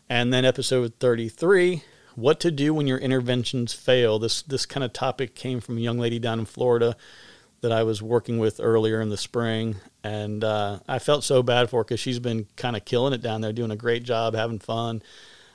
And 0.10 0.34
then 0.34 0.44
episode 0.44 0.96
33, 1.00 1.86
what 2.16 2.40
to 2.42 2.52
do 2.52 2.74
when 2.74 2.88
your 2.88 2.98
interventions 2.98 3.74
fail. 3.74 4.20
This 4.20 4.42
this 4.42 4.66
kind 4.66 4.84
of 4.84 4.94
topic 4.94 5.36
came 5.36 5.60
from 5.60 5.78
a 5.78 5.82
young 5.82 5.98
lady 5.98 6.20
down 6.20 6.40
in 6.40 6.46
Florida 6.46 6.96
that 7.62 7.72
I 7.72 7.84
was 7.84 8.02
working 8.02 8.40
with 8.40 8.60
earlier 8.62 9.02
in 9.02 9.10
the 9.10 9.18
spring, 9.18 9.76
and 10.04 10.44
uh, 10.44 10.80
I 10.88 11.00
felt 11.00 11.24
so 11.24 11.44
bad 11.44 11.70
for 11.70 11.82
her 11.82 11.84
because 11.84 12.00
she's 12.00 12.20
been 12.20 12.48
kind 12.56 12.76
of 12.76 12.86
killing 12.86 13.14
it 13.14 13.22
down 13.22 13.42
there, 13.42 13.52
doing 13.52 13.72
a 13.72 13.76
great 13.76 14.04
job, 14.04 14.34
having 14.34 14.60
fun, 14.60 15.04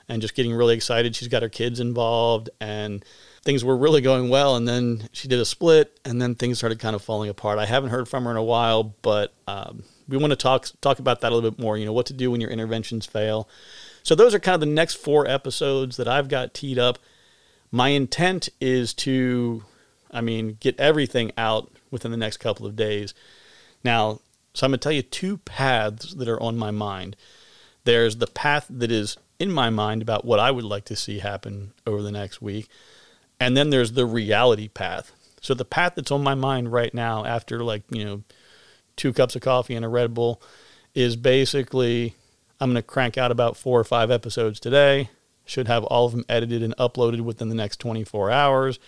and 0.07 0.21
just 0.21 0.35
getting 0.35 0.53
really 0.53 0.75
excited. 0.75 1.15
She's 1.15 1.27
got 1.27 1.41
her 1.41 1.49
kids 1.49 1.79
involved, 1.79 2.49
and 2.61 3.03
things 3.43 3.63
were 3.63 3.77
really 3.77 4.01
going 4.01 4.29
well, 4.29 4.55
and 4.55 4.67
then 4.67 5.09
she 5.13 5.27
did 5.27 5.39
a 5.39 5.45
split, 5.45 5.99
and 6.05 6.21
then 6.21 6.35
things 6.35 6.57
started 6.57 6.79
kind 6.79 6.95
of 6.95 7.01
falling 7.01 7.29
apart. 7.29 7.59
I 7.59 7.65
haven't 7.65 7.89
heard 7.89 8.07
from 8.07 8.25
her 8.25 8.31
in 8.31 8.37
a 8.37 8.43
while, 8.43 8.95
but 9.01 9.33
um, 9.47 9.83
we 10.07 10.17
want 10.17 10.31
to 10.31 10.37
talk 10.37 10.67
talk 10.81 10.99
about 10.99 11.21
that 11.21 11.31
a 11.31 11.35
little 11.35 11.49
bit 11.49 11.59
more. 11.59 11.77
You 11.77 11.85
know, 11.85 11.93
what 11.93 12.07
to 12.07 12.13
do 12.13 12.31
when 12.31 12.41
your 12.41 12.49
interventions 12.49 13.05
fail. 13.05 13.49
So 14.05 14.13
those 14.13 14.35
are 14.35 14.39
kind 14.39 14.53
of 14.53 14.59
the 14.59 14.67
next 14.67 14.95
four 14.95 15.27
episodes 15.27 15.97
that 15.97 16.07
I've 16.07 16.29
got 16.29 16.53
teed 16.53 16.77
up. 16.77 16.99
My 17.71 17.89
intent 17.89 18.49
is 18.61 18.93
to, 18.93 19.63
I 20.11 20.21
mean, 20.21 20.57
get 20.59 20.79
everything 20.79 21.31
out 21.39 21.71
within 21.89 22.11
the 22.11 22.17
next 22.17 22.37
couple 22.37 22.67
of 22.67 22.75
days. 22.75 23.15
Now, 23.83 24.19
so 24.53 24.67
I'm 24.67 24.71
going 24.71 24.79
to 24.79 24.83
tell 24.83 24.91
you 24.91 25.01
two 25.01 25.37
paths 25.37 26.13
that 26.13 26.29
are 26.29 26.39
on 26.39 26.55
my 26.55 26.69
mind. 26.69 27.15
There's 27.83 28.17
the 28.17 28.27
path 28.27 28.67
that 28.69 28.91
is 28.91 29.17
in 29.39 29.51
my 29.51 29.71
mind 29.71 30.03
about 30.03 30.23
what 30.23 30.39
I 30.39 30.51
would 30.51 30.63
like 30.63 30.85
to 30.85 30.95
see 30.95 31.17
happen 31.17 31.73
over 31.87 32.03
the 32.03 32.11
next 32.11 32.43
week. 32.43 32.69
And 33.39 33.57
then 33.57 33.71
there's 33.71 33.93
the 33.93 34.05
reality 34.05 34.67
path. 34.67 35.13
So 35.41 35.55
the 35.55 35.65
path 35.65 35.93
that's 35.95 36.11
on 36.11 36.21
my 36.21 36.35
mind 36.35 36.71
right 36.71 36.93
now, 36.93 37.25
after 37.25 37.63
like, 37.63 37.81
you 37.89 38.05
know, 38.05 38.23
two 38.97 39.13
cups 39.13 39.35
of 39.35 39.41
coffee 39.41 39.73
and 39.73 39.83
a 39.83 39.89
Red 39.89 40.13
Bull, 40.13 40.39
is 40.93 41.15
basically 41.15 42.13
I'm 42.59 42.69
going 42.71 42.81
to 42.81 42.83
crank 42.83 43.17
out 43.17 43.31
about 43.31 43.57
four 43.57 43.79
or 43.79 43.83
five 43.83 44.11
episodes 44.11 44.59
today. 44.59 45.09
Should 45.45 45.67
have 45.67 45.83
all 45.83 46.05
of 46.05 46.13
them 46.13 46.25
edited 46.27 46.63
and 46.63 46.75
uploaded 46.77 47.21
within 47.21 47.49
the 47.49 47.55
next 47.55 47.79
24 47.79 48.31
hours. 48.31 48.79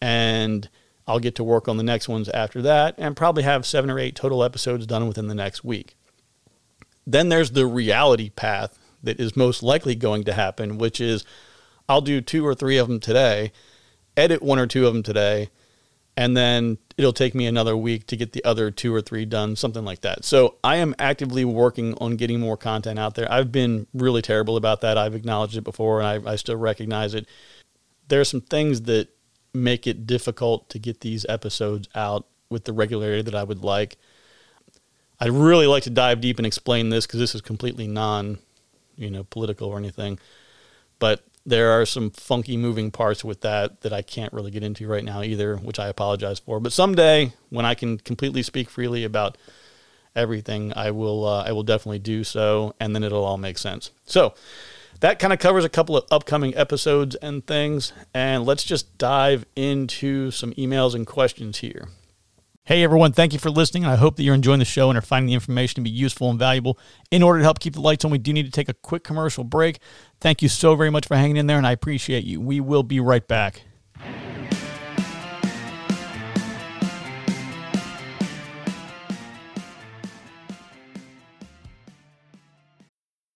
And 0.00 0.68
I'll 1.06 1.18
get 1.18 1.34
to 1.36 1.44
work 1.44 1.68
on 1.68 1.76
the 1.76 1.82
next 1.82 2.08
ones 2.08 2.28
after 2.28 2.62
that 2.62 2.94
and 2.98 3.16
probably 3.16 3.42
have 3.42 3.66
seven 3.66 3.90
or 3.90 3.98
eight 3.98 4.16
total 4.16 4.42
episodes 4.42 4.86
done 4.86 5.06
within 5.06 5.28
the 5.28 5.34
next 5.34 5.64
week. 5.64 5.94
Then 7.06 7.28
there's 7.28 7.52
the 7.52 7.66
reality 7.66 8.30
path 8.30 8.78
that 9.02 9.20
is 9.20 9.36
most 9.36 9.62
likely 9.62 9.94
going 9.94 10.24
to 10.24 10.32
happen, 10.32 10.78
which 10.78 11.00
is 11.00 11.24
I'll 11.88 12.00
do 12.00 12.20
two 12.20 12.44
or 12.44 12.54
three 12.54 12.78
of 12.78 12.88
them 12.88 12.98
today, 12.98 13.52
edit 14.16 14.42
one 14.42 14.58
or 14.58 14.66
two 14.66 14.86
of 14.86 14.92
them 14.92 15.04
today, 15.04 15.50
and 16.16 16.36
then 16.36 16.78
it'll 16.96 17.12
take 17.12 17.34
me 17.34 17.46
another 17.46 17.76
week 17.76 18.06
to 18.06 18.16
get 18.16 18.32
the 18.32 18.42
other 18.44 18.70
two 18.70 18.94
or 18.94 19.02
three 19.02 19.26
done, 19.26 19.54
something 19.54 19.84
like 19.84 20.00
that. 20.00 20.24
So 20.24 20.56
I 20.64 20.76
am 20.76 20.94
actively 20.98 21.44
working 21.44 21.94
on 22.00 22.16
getting 22.16 22.40
more 22.40 22.56
content 22.56 22.98
out 22.98 23.14
there. 23.14 23.30
I've 23.30 23.52
been 23.52 23.86
really 23.92 24.22
terrible 24.22 24.56
about 24.56 24.80
that. 24.80 24.96
I've 24.96 25.14
acknowledged 25.14 25.56
it 25.56 25.64
before 25.64 26.00
and 26.00 26.26
I, 26.26 26.32
I 26.32 26.36
still 26.36 26.56
recognize 26.56 27.14
it. 27.14 27.26
There 28.08 28.20
are 28.20 28.24
some 28.24 28.40
things 28.40 28.82
that 28.82 29.08
make 29.52 29.86
it 29.86 30.06
difficult 30.06 30.70
to 30.70 30.78
get 30.78 31.00
these 31.00 31.26
episodes 31.28 31.88
out 31.94 32.26
with 32.48 32.64
the 32.64 32.72
regularity 32.72 33.22
that 33.22 33.34
I 33.34 33.44
would 33.44 33.62
like. 33.62 33.96
I'd 35.20 35.30
really 35.30 35.66
like 35.66 35.82
to 35.84 35.90
dive 35.90 36.20
deep 36.20 36.38
and 36.38 36.46
explain 36.46 36.88
this 36.88 37.06
because 37.06 37.20
this 37.20 37.34
is 37.34 37.40
completely 37.40 37.86
non, 37.86 38.38
you 38.96 39.10
know, 39.10 39.24
political 39.24 39.68
or 39.68 39.78
anything. 39.78 40.18
But 40.98 41.22
there 41.46 41.70
are 41.70 41.86
some 41.86 42.10
funky 42.10 42.56
moving 42.56 42.90
parts 42.90 43.24
with 43.24 43.40
that 43.42 43.82
that 43.82 43.92
I 43.92 44.02
can't 44.02 44.32
really 44.32 44.50
get 44.50 44.64
into 44.64 44.88
right 44.88 45.04
now 45.04 45.22
either, 45.22 45.56
which 45.56 45.78
I 45.78 45.86
apologize 45.86 46.40
for. 46.40 46.58
But 46.58 46.72
someday, 46.72 47.32
when 47.50 47.64
I 47.64 47.74
can 47.74 47.98
completely 47.98 48.42
speak 48.42 48.68
freely 48.68 49.04
about 49.04 49.38
everything, 50.16 50.72
I 50.74 50.90
will. 50.90 51.24
Uh, 51.24 51.44
I 51.44 51.52
will 51.52 51.62
definitely 51.62 52.00
do 52.00 52.24
so, 52.24 52.74
and 52.80 52.94
then 52.94 53.04
it'll 53.04 53.24
all 53.24 53.38
make 53.38 53.58
sense. 53.58 53.92
So 54.04 54.34
that 55.00 55.18
kind 55.18 55.32
of 55.32 55.38
covers 55.38 55.64
a 55.64 55.68
couple 55.68 55.96
of 55.96 56.04
upcoming 56.10 56.56
episodes 56.56 57.14
and 57.16 57.46
things. 57.46 57.92
And 58.12 58.44
let's 58.44 58.64
just 58.64 58.98
dive 58.98 59.46
into 59.54 60.30
some 60.32 60.52
emails 60.54 60.94
and 60.94 61.06
questions 61.06 61.58
here. 61.58 61.88
Hey 62.66 62.82
everyone, 62.82 63.12
thank 63.12 63.32
you 63.32 63.38
for 63.38 63.48
listening. 63.48 63.84
I 63.84 63.94
hope 63.94 64.16
that 64.16 64.24
you're 64.24 64.34
enjoying 64.34 64.58
the 64.58 64.64
show 64.64 64.88
and 64.88 64.98
are 64.98 65.00
finding 65.00 65.28
the 65.28 65.34
information 65.34 65.76
to 65.76 65.82
be 65.82 65.90
useful 65.90 66.30
and 66.30 66.36
valuable. 66.36 66.80
In 67.12 67.22
order 67.22 67.38
to 67.38 67.44
help 67.44 67.60
keep 67.60 67.74
the 67.74 67.80
lights 67.80 68.04
on, 68.04 68.10
we 68.10 68.18
do 68.18 68.32
need 68.32 68.44
to 68.44 68.50
take 68.50 68.68
a 68.68 68.74
quick 68.74 69.04
commercial 69.04 69.44
break. 69.44 69.78
Thank 70.20 70.42
you 70.42 70.48
so 70.48 70.74
very 70.74 70.90
much 70.90 71.06
for 71.06 71.16
hanging 71.16 71.36
in 71.36 71.46
there, 71.46 71.58
and 71.58 71.66
I 71.66 71.70
appreciate 71.70 72.24
you. 72.24 72.40
We 72.40 72.58
will 72.58 72.82
be 72.82 72.98
right 72.98 73.24
back. 73.28 73.65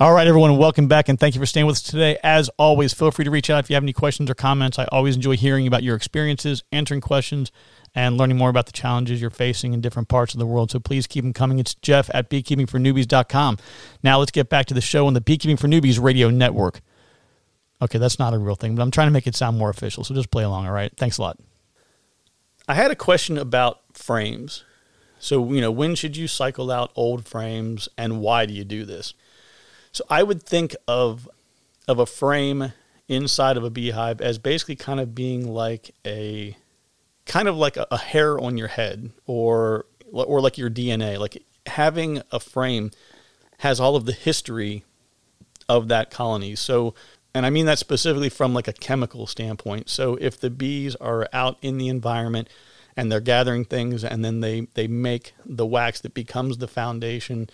All 0.00 0.14
right, 0.14 0.26
everyone, 0.26 0.56
welcome 0.56 0.88
back 0.88 1.10
and 1.10 1.20
thank 1.20 1.34
you 1.34 1.42
for 1.42 1.46
staying 1.46 1.66
with 1.66 1.76
us 1.76 1.82
today. 1.82 2.16
As 2.22 2.48
always, 2.58 2.94
feel 2.94 3.10
free 3.10 3.26
to 3.26 3.30
reach 3.30 3.50
out 3.50 3.62
if 3.62 3.68
you 3.68 3.74
have 3.74 3.82
any 3.82 3.92
questions 3.92 4.30
or 4.30 4.34
comments. 4.34 4.78
I 4.78 4.86
always 4.86 5.14
enjoy 5.14 5.36
hearing 5.36 5.66
about 5.66 5.82
your 5.82 5.94
experiences, 5.94 6.64
answering 6.72 7.02
questions, 7.02 7.52
and 7.94 8.16
learning 8.16 8.38
more 8.38 8.48
about 8.48 8.64
the 8.64 8.72
challenges 8.72 9.20
you're 9.20 9.28
facing 9.28 9.74
in 9.74 9.82
different 9.82 10.08
parts 10.08 10.32
of 10.32 10.40
the 10.40 10.46
world. 10.46 10.70
So 10.70 10.80
please 10.80 11.06
keep 11.06 11.22
them 11.22 11.34
coming. 11.34 11.58
It's 11.58 11.74
Jeff 11.74 12.08
at 12.14 12.30
beekeepingfornewbies.com. 12.30 13.58
Now 14.02 14.18
let's 14.18 14.30
get 14.30 14.48
back 14.48 14.64
to 14.68 14.74
the 14.74 14.80
show 14.80 15.06
on 15.06 15.12
the 15.12 15.20
Beekeeping 15.20 15.58
for 15.58 15.68
Newbies 15.68 16.02
radio 16.02 16.30
network. 16.30 16.80
Okay, 17.82 17.98
that's 17.98 18.18
not 18.18 18.32
a 18.32 18.38
real 18.38 18.54
thing, 18.54 18.74
but 18.74 18.80
I'm 18.80 18.90
trying 18.90 19.08
to 19.08 19.12
make 19.12 19.26
it 19.26 19.36
sound 19.36 19.58
more 19.58 19.68
official. 19.68 20.02
So 20.02 20.14
just 20.14 20.30
play 20.30 20.44
along, 20.44 20.66
all 20.66 20.72
right? 20.72 20.90
Thanks 20.96 21.18
a 21.18 21.22
lot. 21.22 21.38
I 22.66 22.72
had 22.72 22.90
a 22.90 22.96
question 22.96 23.36
about 23.36 23.80
frames. 23.92 24.64
So, 25.18 25.52
you 25.52 25.60
know, 25.60 25.70
when 25.70 25.94
should 25.94 26.16
you 26.16 26.26
cycle 26.26 26.70
out 26.70 26.90
old 26.96 27.26
frames 27.26 27.86
and 27.98 28.22
why 28.22 28.46
do 28.46 28.54
you 28.54 28.64
do 28.64 28.86
this? 28.86 29.12
So 29.92 30.04
I 30.08 30.22
would 30.22 30.42
think 30.42 30.74
of 30.86 31.28
of 31.88 31.98
a 31.98 32.06
frame 32.06 32.72
inside 33.08 33.56
of 33.56 33.64
a 33.64 33.70
beehive 33.70 34.20
as 34.20 34.38
basically 34.38 34.76
kind 34.76 35.00
of 35.00 35.14
being 35.14 35.48
like 35.48 35.90
a 36.06 36.56
kind 37.26 37.48
of 37.48 37.56
like 37.56 37.76
a, 37.76 37.86
a 37.90 37.98
hair 37.98 38.38
on 38.38 38.56
your 38.56 38.68
head 38.68 39.10
or 39.26 39.86
or 40.12 40.40
like 40.40 40.58
your 40.58 40.70
DNA. 40.70 41.18
Like 41.18 41.42
having 41.66 42.22
a 42.30 42.40
frame 42.40 42.90
has 43.58 43.80
all 43.80 43.96
of 43.96 44.06
the 44.06 44.12
history 44.12 44.84
of 45.68 45.88
that 45.88 46.10
colony. 46.10 46.54
So 46.54 46.94
and 47.34 47.46
I 47.46 47.50
mean 47.50 47.66
that 47.66 47.78
specifically 47.78 48.28
from 48.28 48.54
like 48.54 48.68
a 48.68 48.72
chemical 48.72 49.26
standpoint. 49.26 49.88
So 49.88 50.16
if 50.20 50.40
the 50.40 50.50
bees 50.50 50.96
are 50.96 51.28
out 51.32 51.58
in 51.62 51.78
the 51.78 51.88
environment 51.88 52.48
and 52.96 53.10
they're 53.10 53.20
gathering 53.20 53.64
things 53.64 54.04
and 54.04 54.24
then 54.24 54.40
they 54.40 54.66
they 54.74 54.86
make 54.86 55.32
the 55.44 55.66
wax 55.66 56.00
that 56.00 56.14
becomes 56.14 56.58
the 56.58 56.68
foundation 56.68 57.50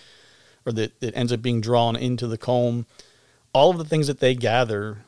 or 0.66 0.72
that, 0.72 1.00
that 1.00 1.16
ends 1.16 1.32
up 1.32 1.40
being 1.40 1.60
drawn 1.60 1.96
into 1.96 2.26
the 2.26 2.36
comb, 2.36 2.86
all 3.52 3.70
of 3.70 3.78
the 3.78 3.84
things 3.84 4.08
that 4.08 4.20
they 4.20 4.34
gather 4.34 4.98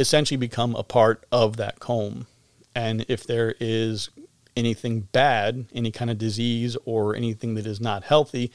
essentially 0.00 0.36
become 0.36 0.74
a 0.74 0.82
part 0.82 1.24
of 1.30 1.56
that 1.56 1.78
comb. 1.78 2.26
And 2.74 3.04
if 3.08 3.24
there 3.24 3.54
is 3.60 4.10
anything 4.56 5.02
bad, 5.12 5.66
any 5.74 5.90
kind 5.90 6.10
of 6.10 6.18
disease 6.18 6.76
or 6.84 7.14
anything 7.14 7.54
that 7.54 7.66
is 7.66 7.80
not 7.80 8.04
healthy, 8.04 8.50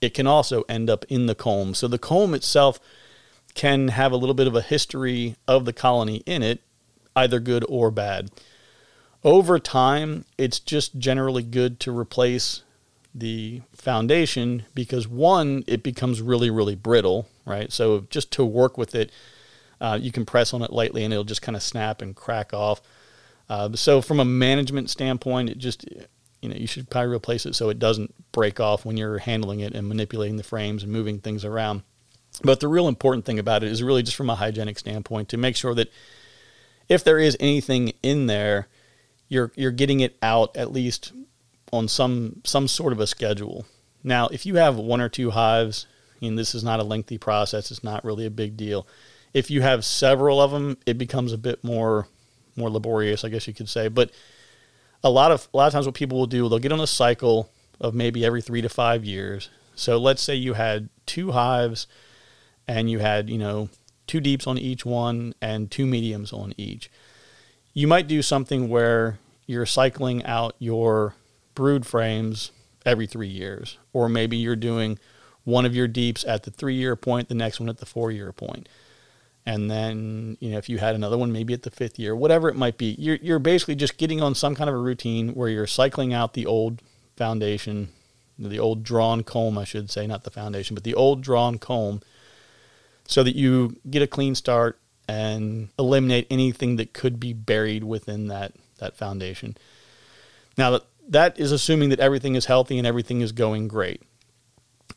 it 0.00 0.14
can 0.14 0.26
also 0.26 0.62
end 0.68 0.88
up 0.88 1.04
in 1.08 1.26
the 1.26 1.34
comb. 1.34 1.74
So 1.74 1.88
the 1.88 1.98
comb 1.98 2.34
itself 2.34 2.78
can 3.54 3.88
have 3.88 4.12
a 4.12 4.16
little 4.16 4.34
bit 4.34 4.46
of 4.46 4.54
a 4.54 4.62
history 4.62 5.36
of 5.48 5.64
the 5.64 5.72
colony 5.72 6.22
in 6.26 6.42
it, 6.42 6.60
either 7.16 7.40
good 7.40 7.64
or 7.68 7.90
bad. 7.90 8.30
Over 9.24 9.58
time, 9.58 10.24
it's 10.36 10.60
just 10.60 10.98
generally 10.98 11.42
good 11.42 11.80
to 11.80 11.96
replace 11.96 12.62
the 13.14 13.62
foundation 13.74 14.64
because 14.74 15.08
one, 15.08 15.64
it 15.66 15.82
becomes 15.82 16.20
really, 16.20 16.50
really 16.50 16.74
brittle, 16.74 17.28
right? 17.44 17.72
So 17.72 18.06
just 18.10 18.30
to 18.32 18.44
work 18.44 18.78
with 18.78 18.94
it, 18.94 19.10
uh, 19.80 19.98
you 20.00 20.12
can 20.12 20.26
press 20.26 20.52
on 20.52 20.62
it 20.62 20.72
lightly 20.72 21.04
and 21.04 21.12
it'll 21.12 21.24
just 21.24 21.42
kind 21.42 21.56
of 21.56 21.62
snap 21.62 22.02
and 22.02 22.14
crack 22.14 22.52
off. 22.52 22.80
Uh, 23.48 23.74
so 23.74 24.02
from 24.02 24.20
a 24.20 24.24
management 24.24 24.90
standpoint, 24.90 25.50
it 25.50 25.58
just 25.58 25.84
you 26.42 26.48
know 26.48 26.56
you 26.56 26.66
should 26.66 26.90
probably 26.90 27.12
replace 27.12 27.46
it 27.46 27.54
so 27.54 27.68
it 27.68 27.78
doesn't 27.78 28.14
break 28.32 28.60
off 28.60 28.84
when 28.84 28.96
you're 28.96 29.18
handling 29.18 29.60
it 29.60 29.74
and 29.74 29.88
manipulating 29.88 30.36
the 30.36 30.42
frames 30.42 30.82
and 30.82 30.92
moving 30.92 31.18
things 31.18 31.44
around. 31.44 31.82
But 32.42 32.60
the 32.60 32.68
real 32.68 32.88
important 32.88 33.24
thing 33.24 33.38
about 33.38 33.62
it 33.62 33.72
is 33.72 33.82
really 33.82 34.02
just 34.02 34.16
from 34.16 34.30
a 34.30 34.34
hygienic 34.34 34.78
standpoint 34.78 35.30
to 35.30 35.36
make 35.36 35.56
sure 35.56 35.74
that 35.74 35.90
if 36.88 37.02
there 37.02 37.18
is 37.18 37.36
anything 37.40 37.92
in 38.02 38.26
there, 38.26 38.68
you're 39.28 39.52
you're 39.56 39.72
getting 39.72 40.00
it 40.00 40.16
out 40.22 40.56
at 40.56 40.72
least 40.72 41.12
on 41.72 41.88
some 41.88 42.40
some 42.44 42.68
sort 42.68 42.92
of 42.92 43.00
a 43.00 43.06
schedule. 43.06 43.66
Now, 44.04 44.28
if 44.28 44.46
you 44.46 44.56
have 44.56 44.76
one 44.76 45.00
or 45.00 45.08
two 45.08 45.30
hives, 45.30 45.86
and 46.22 46.38
this 46.38 46.54
is 46.54 46.64
not 46.64 46.80
a 46.80 46.84
lengthy 46.84 47.18
process, 47.18 47.70
it's 47.70 47.84
not 47.84 48.04
really 48.04 48.26
a 48.26 48.30
big 48.30 48.56
deal. 48.56 48.86
If 49.34 49.50
you 49.50 49.60
have 49.62 49.84
several 49.84 50.40
of 50.40 50.50
them, 50.50 50.78
it 50.86 50.98
becomes 50.98 51.32
a 51.32 51.38
bit 51.38 51.62
more 51.62 52.08
more 52.56 52.70
laborious, 52.70 53.24
I 53.24 53.28
guess 53.28 53.46
you 53.46 53.54
could 53.54 53.68
say. 53.68 53.88
But 53.88 54.10
a 55.02 55.10
lot 55.10 55.30
of 55.30 55.48
a 55.52 55.56
lot 55.56 55.66
of 55.66 55.72
times, 55.72 55.86
what 55.86 55.94
people 55.94 56.18
will 56.18 56.26
do, 56.26 56.48
they'll 56.48 56.58
get 56.58 56.72
on 56.72 56.80
a 56.80 56.86
cycle 56.86 57.50
of 57.80 57.94
maybe 57.94 58.24
every 58.24 58.42
three 58.42 58.62
to 58.62 58.68
five 58.68 59.04
years. 59.04 59.50
So 59.74 59.96
let's 59.96 60.22
say 60.22 60.34
you 60.34 60.54
had 60.54 60.88
two 61.06 61.32
hives, 61.32 61.86
and 62.66 62.90
you 62.90 62.98
had 62.98 63.30
you 63.30 63.38
know 63.38 63.68
two 64.06 64.20
deeps 64.20 64.46
on 64.46 64.58
each 64.58 64.84
one 64.84 65.34
and 65.40 65.70
two 65.70 65.86
mediums 65.86 66.32
on 66.32 66.52
each. 66.56 66.90
You 67.74 67.86
might 67.86 68.08
do 68.08 68.22
something 68.22 68.68
where 68.68 69.18
you're 69.46 69.66
cycling 69.66 70.24
out 70.24 70.56
your 70.58 71.14
brood 71.58 71.84
frames 71.84 72.52
every 72.86 73.08
three 73.08 73.26
years, 73.26 73.78
or 73.92 74.08
maybe 74.08 74.36
you're 74.36 74.54
doing 74.54 74.96
one 75.42 75.66
of 75.66 75.74
your 75.74 75.88
deeps 75.88 76.24
at 76.24 76.44
the 76.44 76.52
three 76.52 76.76
year 76.76 76.94
point, 76.94 77.28
the 77.28 77.34
next 77.34 77.58
one 77.58 77.68
at 77.68 77.78
the 77.78 77.84
four 77.84 78.12
year 78.12 78.32
point. 78.32 78.68
And 79.44 79.68
then, 79.68 80.36
you 80.38 80.52
know, 80.52 80.58
if 80.58 80.68
you 80.68 80.78
had 80.78 80.94
another 80.94 81.18
one, 81.18 81.32
maybe 81.32 81.52
at 81.52 81.64
the 81.64 81.70
fifth 81.72 81.98
year, 81.98 82.14
whatever 82.14 82.48
it 82.48 82.54
might 82.54 82.78
be, 82.78 82.94
you're, 82.96 83.16
you're 83.16 83.40
basically 83.40 83.74
just 83.74 83.96
getting 83.96 84.22
on 84.22 84.36
some 84.36 84.54
kind 84.54 84.70
of 84.70 84.76
a 84.76 84.78
routine 84.78 85.30
where 85.30 85.48
you're 85.48 85.66
cycling 85.66 86.14
out 86.14 86.34
the 86.34 86.46
old 86.46 86.80
foundation, 87.16 87.88
the 88.38 88.60
old 88.60 88.84
drawn 88.84 89.24
comb, 89.24 89.58
I 89.58 89.64
should 89.64 89.90
say, 89.90 90.06
not 90.06 90.22
the 90.22 90.30
foundation, 90.30 90.76
but 90.76 90.84
the 90.84 90.94
old 90.94 91.22
drawn 91.22 91.58
comb, 91.58 92.02
so 93.04 93.24
that 93.24 93.34
you 93.34 93.80
get 93.90 94.00
a 94.00 94.06
clean 94.06 94.36
start 94.36 94.78
and 95.08 95.70
eliminate 95.76 96.28
anything 96.30 96.76
that 96.76 96.92
could 96.92 97.18
be 97.18 97.32
buried 97.32 97.82
within 97.82 98.28
that, 98.28 98.52
that 98.78 98.96
foundation. 98.96 99.56
Now, 100.56 100.78
that 101.08 101.38
is 101.40 101.50
assuming 101.52 101.88
that 101.88 102.00
everything 102.00 102.34
is 102.34 102.46
healthy 102.46 102.78
and 102.78 102.86
everything 102.86 103.20
is 103.20 103.32
going 103.32 103.66
great. 103.66 104.02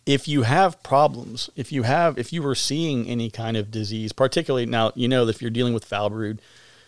If 0.05 0.27
you 0.27 0.41
have 0.43 0.83
problems, 0.83 1.49
if 1.55 1.71
you 1.71 1.83
have, 1.83 2.17
if 2.17 2.33
you 2.33 2.41
were 2.41 2.55
seeing 2.55 3.07
any 3.07 3.29
kind 3.29 3.55
of 3.55 3.71
disease, 3.71 4.11
particularly 4.11 4.65
now, 4.65 4.91
you 4.95 5.07
know 5.07 5.27
if 5.27 5.41
you're 5.41 5.51
dealing 5.51 5.73
with 5.73 5.85
foul 5.85 6.09
brood, 6.09 6.41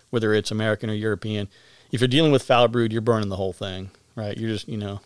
whether 0.10 0.34
it's 0.34 0.52
American 0.52 0.90
or 0.90 0.94
European, 0.94 1.48
if 1.92 2.02
you're 2.02 2.08
dealing 2.08 2.32
with 2.32 2.44
foul 2.44 2.68
brood, 2.68 2.92
you're 2.92 3.02
burning 3.02 3.30
the 3.30 3.36
whole 3.36 3.54
thing, 3.54 3.92
right? 4.16 4.38
You're 4.38 4.50
just, 4.50 4.68
you 4.68 4.78
know, 4.78 5.02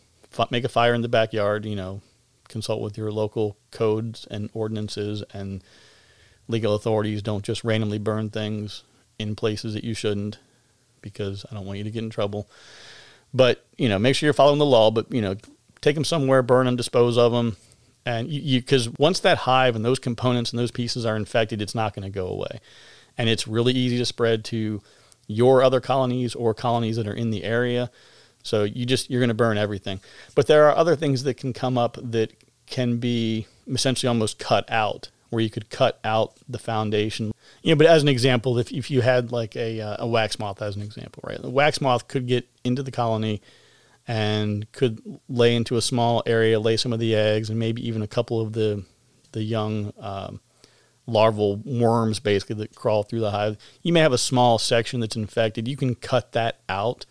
make 0.50 0.64
a 0.64 0.70
fire 0.70 0.94
in 0.94 1.02
the 1.02 1.10
backyard, 1.10 1.66
you 1.66 1.76
know, 1.76 2.02
consult 2.48 2.82
with 2.82 2.98
your 2.98 3.12
local 3.12 3.58
codes 3.72 4.26
and 4.32 4.50
ordinances 4.54 5.24
and 5.34 5.64
legal 6.48 6.76
authorities. 6.76 7.22
Don't 7.22 7.44
just 7.44 7.64
randomly 7.64 8.00
burn 8.00 8.30
things 8.30 8.84
in 9.20 9.36
places 9.36 9.74
that 9.74 9.84
you 9.84 9.94
shouldn't 9.94 10.40
because 11.02 11.46
I 11.52 11.56
don't 11.56 11.66
want 11.66 11.78
you 11.78 11.84
to 11.84 11.92
get 11.92 12.04
in 12.04 12.10
trouble. 12.10 12.50
But 13.38 13.64
you 13.78 13.88
know, 13.88 14.00
make 14.00 14.16
sure 14.16 14.26
you're 14.26 14.34
following 14.34 14.58
the 14.58 14.66
law. 14.66 14.90
But 14.90 15.12
you 15.12 15.22
know, 15.22 15.36
take 15.82 15.96
them 15.96 16.04
somewhere, 16.04 16.42
burn 16.42 16.66
them, 16.66 16.76
dispose 16.76 17.18
of 17.18 17.32
them, 17.32 17.56
and 18.06 18.30
you 18.30 18.60
because 18.60 18.90
once 18.98 19.20
that 19.22 19.38
hive 19.40 19.76
and 19.76 19.86
those 19.86 20.00
components 20.00 20.52
and 20.52 20.60
those 20.60 20.72
pieces 20.72 21.06
are 21.06 21.16
infected, 21.16 21.62
it's 21.62 21.76
not 21.76 21.94
going 21.94 22.04
to 22.04 22.10
go 22.10 22.28
away, 22.28 22.60
and 23.18 23.30
it's 23.30 23.48
really 23.48 23.74
easy 23.74 23.98
to 24.00 24.06
spread 24.06 24.44
to 24.46 24.82
your 25.28 25.62
other 25.62 25.80
colonies 25.80 26.34
or 26.34 26.54
colonies 26.54 26.96
that 26.96 27.08
are 27.08 27.14
in 27.14 27.30
the 27.30 27.44
area. 27.44 27.92
So 28.44 28.64
you 28.64 28.86
just 28.86 29.10
you're 29.10 29.22
going 29.22 29.30
to 29.30 29.36
burn 29.36 29.58
everything. 29.58 30.00
But 30.34 30.48
there 30.48 30.68
are 30.68 30.76
other 30.76 30.96
things 30.96 31.24
that 31.24 31.36
can 31.36 31.54
come 31.54 31.78
up 31.78 31.98
that 32.02 32.34
can 32.66 32.98
be 32.98 33.46
essentially 33.68 34.08
almost 34.08 34.40
cut 34.40 34.70
out, 34.72 35.10
where 35.30 35.44
you 35.44 35.50
could 35.50 35.70
cut 35.70 36.00
out 36.04 36.34
the 36.50 36.60
foundation. 36.60 37.34
You 37.64 37.74
know, 37.74 37.78
but 37.78 37.88
as 37.88 38.02
an 38.02 38.08
example, 38.08 38.58
if, 38.60 38.72
if 38.72 38.92
you 38.92 39.02
had 39.02 39.32
like 39.32 39.56
a, 39.56 39.82
uh, 39.82 39.98
a 40.00 40.08
wax 40.08 40.40
moth 40.40 40.62
as 40.62 40.76
an 40.76 40.82
example, 40.82 41.24
right? 41.28 41.42
The 41.42 41.50
wax 41.50 41.82
moth 41.82 42.08
could 42.08 42.28
get 42.28 42.48
into 42.64 42.84
the 42.84 42.92
colony 42.92 43.42
and 44.08 44.72
could 44.72 45.02
lay 45.28 45.56
into 45.56 45.76
a 45.76 45.82
small 45.82 46.24
area, 46.26 46.60
lay 46.60 46.78
some 46.78 46.94
of 46.94 47.00
the 47.00 47.16
eggs, 47.16 47.50
and 47.50 47.60
maybe 47.60 47.86
even 47.88 48.02
a 48.02 48.08
couple 48.08 48.40
of 48.40 48.54
the 48.54 48.86
the 49.34 49.44
young 49.44 49.94
um, 50.00 50.40
larval 51.06 51.58
worms, 51.58 52.20
basically 52.20 52.56
that 52.56 52.76
crawl 52.76 53.04
through 53.04 53.20
the 53.20 53.32
hive. 53.32 53.58
You 53.82 53.94
may 53.94 54.00
have 54.00 54.14
a 54.14 54.18
small 54.18 54.58
section 54.58 55.00
that's 55.00 55.16
infected. 55.16 55.68
You 55.68 55.78
can 55.78 55.96
cut 55.96 56.32
that 56.32 56.60
out. 56.70 57.06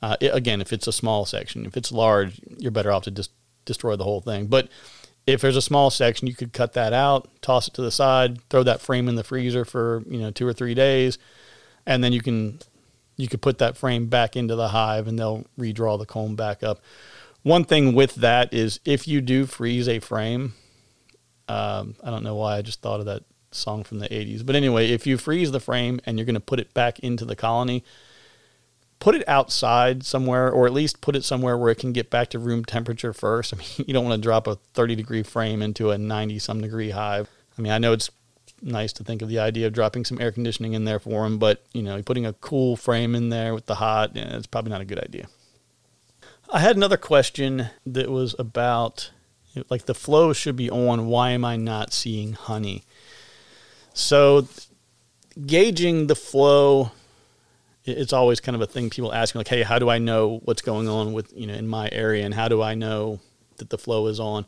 Uh, 0.00 0.16
it, 0.20 0.34
again, 0.34 0.60
if 0.60 0.72
it's 0.72 0.86
a 0.86 0.92
small 0.92 1.24
section, 1.24 1.66
if 1.66 1.76
it's 1.76 1.92
large, 1.92 2.40
you're 2.58 2.70
better 2.70 2.92
off 2.92 3.04
to 3.04 3.10
just 3.10 3.30
destroy 3.64 3.96
the 3.96 4.04
whole 4.04 4.20
thing. 4.20 4.46
But 4.46 4.68
if 5.26 5.40
there's 5.40 5.56
a 5.56 5.62
small 5.62 5.90
section, 5.90 6.26
you 6.26 6.34
could 6.34 6.52
cut 6.52 6.74
that 6.74 6.92
out, 6.92 7.28
toss 7.40 7.68
it 7.68 7.74
to 7.74 7.82
the 7.82 7.90
side, 7.90 8.46
throw 8.50 8.62
that 8.62 8.80
frame 8.80 9.08
in 9.08 9.14
the 9.14 9.24
freezer 9.24 9.64
for 9.64 10.02
you 10.06 10.18
know 10.18 10.30
two 10.30 10.46
or 10.46 10.52
three 10.52 10.74
days, 10.74 11.18
and 11.86 12.04
then 12.04 12.12
you 12.12 12.20
can 12.20 12.58
you 13.16 13.28
could 13.28 13.42
put 13.42 13.58
that 13.58 13.76
frame 13.76 14.06
back 14.06 14.36
into 14.36 14.56
the 14.56 14.68
hive 14.68 15.06
and 15.06 15.18
they'll 15.18 15.44
redraw 15.58 15.98
the 15.98 16.06
comb 16.06 16.34
back 16.36 16.62
up. 16.62 16.80
One 17.42 17.64
thing 17.64 17.94
with 17.94 18.16
that 18.16 18.52
is 18.52 18.80
if 18.84 19.06
you 19.06 19.20
do 19.20 19.46
freeze 19.46 19.88
a 19.88 20.00
frame, 20.00 20.54
um, 21.48 21.94
I 22.02 22.10
don't 22.10 22.24
know 22.24 22.34
why 22.34 22.56
I 22.56 22.62
just 22.62 22.80
thought 22.80 23.00
of 23.00 23.06
that 23.06 23.22
song 23.52 23.84
from 23.84 23.98
the 23.98 24.08
80s, 24.08 24.44
but 24.44 24.56
anyway, 24.56 24.90
if 24.90 25.06
you 25.06 25.16
freeze 25.16 25.52
the 25.52 25.60
frame 25.60 26.00
and 26.06 26.18
you're 26.18 26.24
going 26.26 26.34
to 26.34 26.40
put 26.40 26.58
it 26.58 26.74
back 26.74 26.98
into 27.00 27.24
the 27.24 27.36
colony, 27.36 27.84
put 29.04 29.14
it 29.14 29.28
outside 29.28 30.02
somewhere 30.02 30.50
or 30.50 30.64
at 30.64 30.72
least 30.72 31.02
put 31.02 31.14
it 31.14 31.22
somewhere 31.22 31.58
where 31.58 31.70
it 31.70 31.78
can 31.78 31.92
get 31.92 32.08
back 32.08 32.30
to 32.30 32.38
room 32.38 32.64
temperature 32.64 33.12
first. 33.12 33.52
I 33.52 33.58
mean, 33.58 33.68
you 33.86 33.92
don't 33.92 34.06
want 34.06 34.18
to 34.18 34.26
drop 34.26 34.46
a 34.46 34.54
30 34.72 34.94
degree 34.94 35.22
frame 35.22 35.60
into 35.60 35.90
a 35.90 35.98
90 35.98 36.38
some 36.38 36.62
degree 36.62 36.88
hive. 36.88 37.28
I 37.58 37.60
mean, 37.60 37.70
I 37.70 37.76
know 37.76 37.92
it's 37.92 38.10
nice 38.62 38.94
to 38.94 39.04
think 39.04 39.20
of 39.20 39.28
the 39.28 39.38
idea 39.38 39.66
of 39.66 39.74
dropping 39.74 40.06
some 40.06 40.18
air 40.22 40.32
conditioning 40.32 40.72
in 40.72 40.86
there 40.86 40.98
for 40.98 41.24
them, 41.24 41.38
but 41.38 41.62
you 41.74 41.82
know, 41.82 42.02
putting 42.02 42.24
a 42.24 42.32
cool 42.32 42.76
frame 42.76 43.14
in 43.14 43.28
there 43.28 43.52
with 43.52 43.66
the 43.66 43.74
hot, 43.74 44.12
it's 44.14 44.46
probably 44.46 44.70
not 44.70 44.80
a 44.80 44.86
good 44.86 45.00
idea. 45.00 45.28
I 46.50 46.60
had 46.60 46.74
another 46.74 46.96
question 46.96 47.68
that 47.84 48.10
was 48.10 48.34
about 48.38 49.10
Like 49.68 49.84
the 49.84 49.94
flow 49.94 50.32
should 50.32 50.56
be 50.56 50.70
on. 50.70 51.08
Why 51.08 51.32
am 51.32 51.44
I 51.44 51.56
not 51.56 51.92
seeing 51.92 52.32
honey? 52.32 52.84
So 53.92 54.48
gauging 55.44 56.06
the 56.06 56.16
flow 56.16 56.92
it's 57.84 58.12
always 58.12 58.40
kind 58.40 58.56
of 58.56 58.62
a 58.62 58.66
thing 58.66 58.88
people 58.88 59.12
ask 59.12 59.34
me 59.34 59.40
like 59.40 59.48
hey 59.48 59.62
how 59.62 59.78
do 59.78 59.90
i 59.90 59.98
know 59.98 60.40
what's 60.44 60.62
going 60.62 60.88
on 60.88 61.12
with 61.12 61.32
you 61.36 61.46
know 61.46 61.54
in 61.54 61.68
my 61.68 61.88
area 61.92 62.24
and 62.24 62.32
how 62.34 62.48
do 62.48 62.62
i 62.62 62.74
know 62.74 63.20
that 63.58 63.70
the 63.70 63.78
flow 63.78 64.06
is 64.06 64.20
on? 64.20 64.46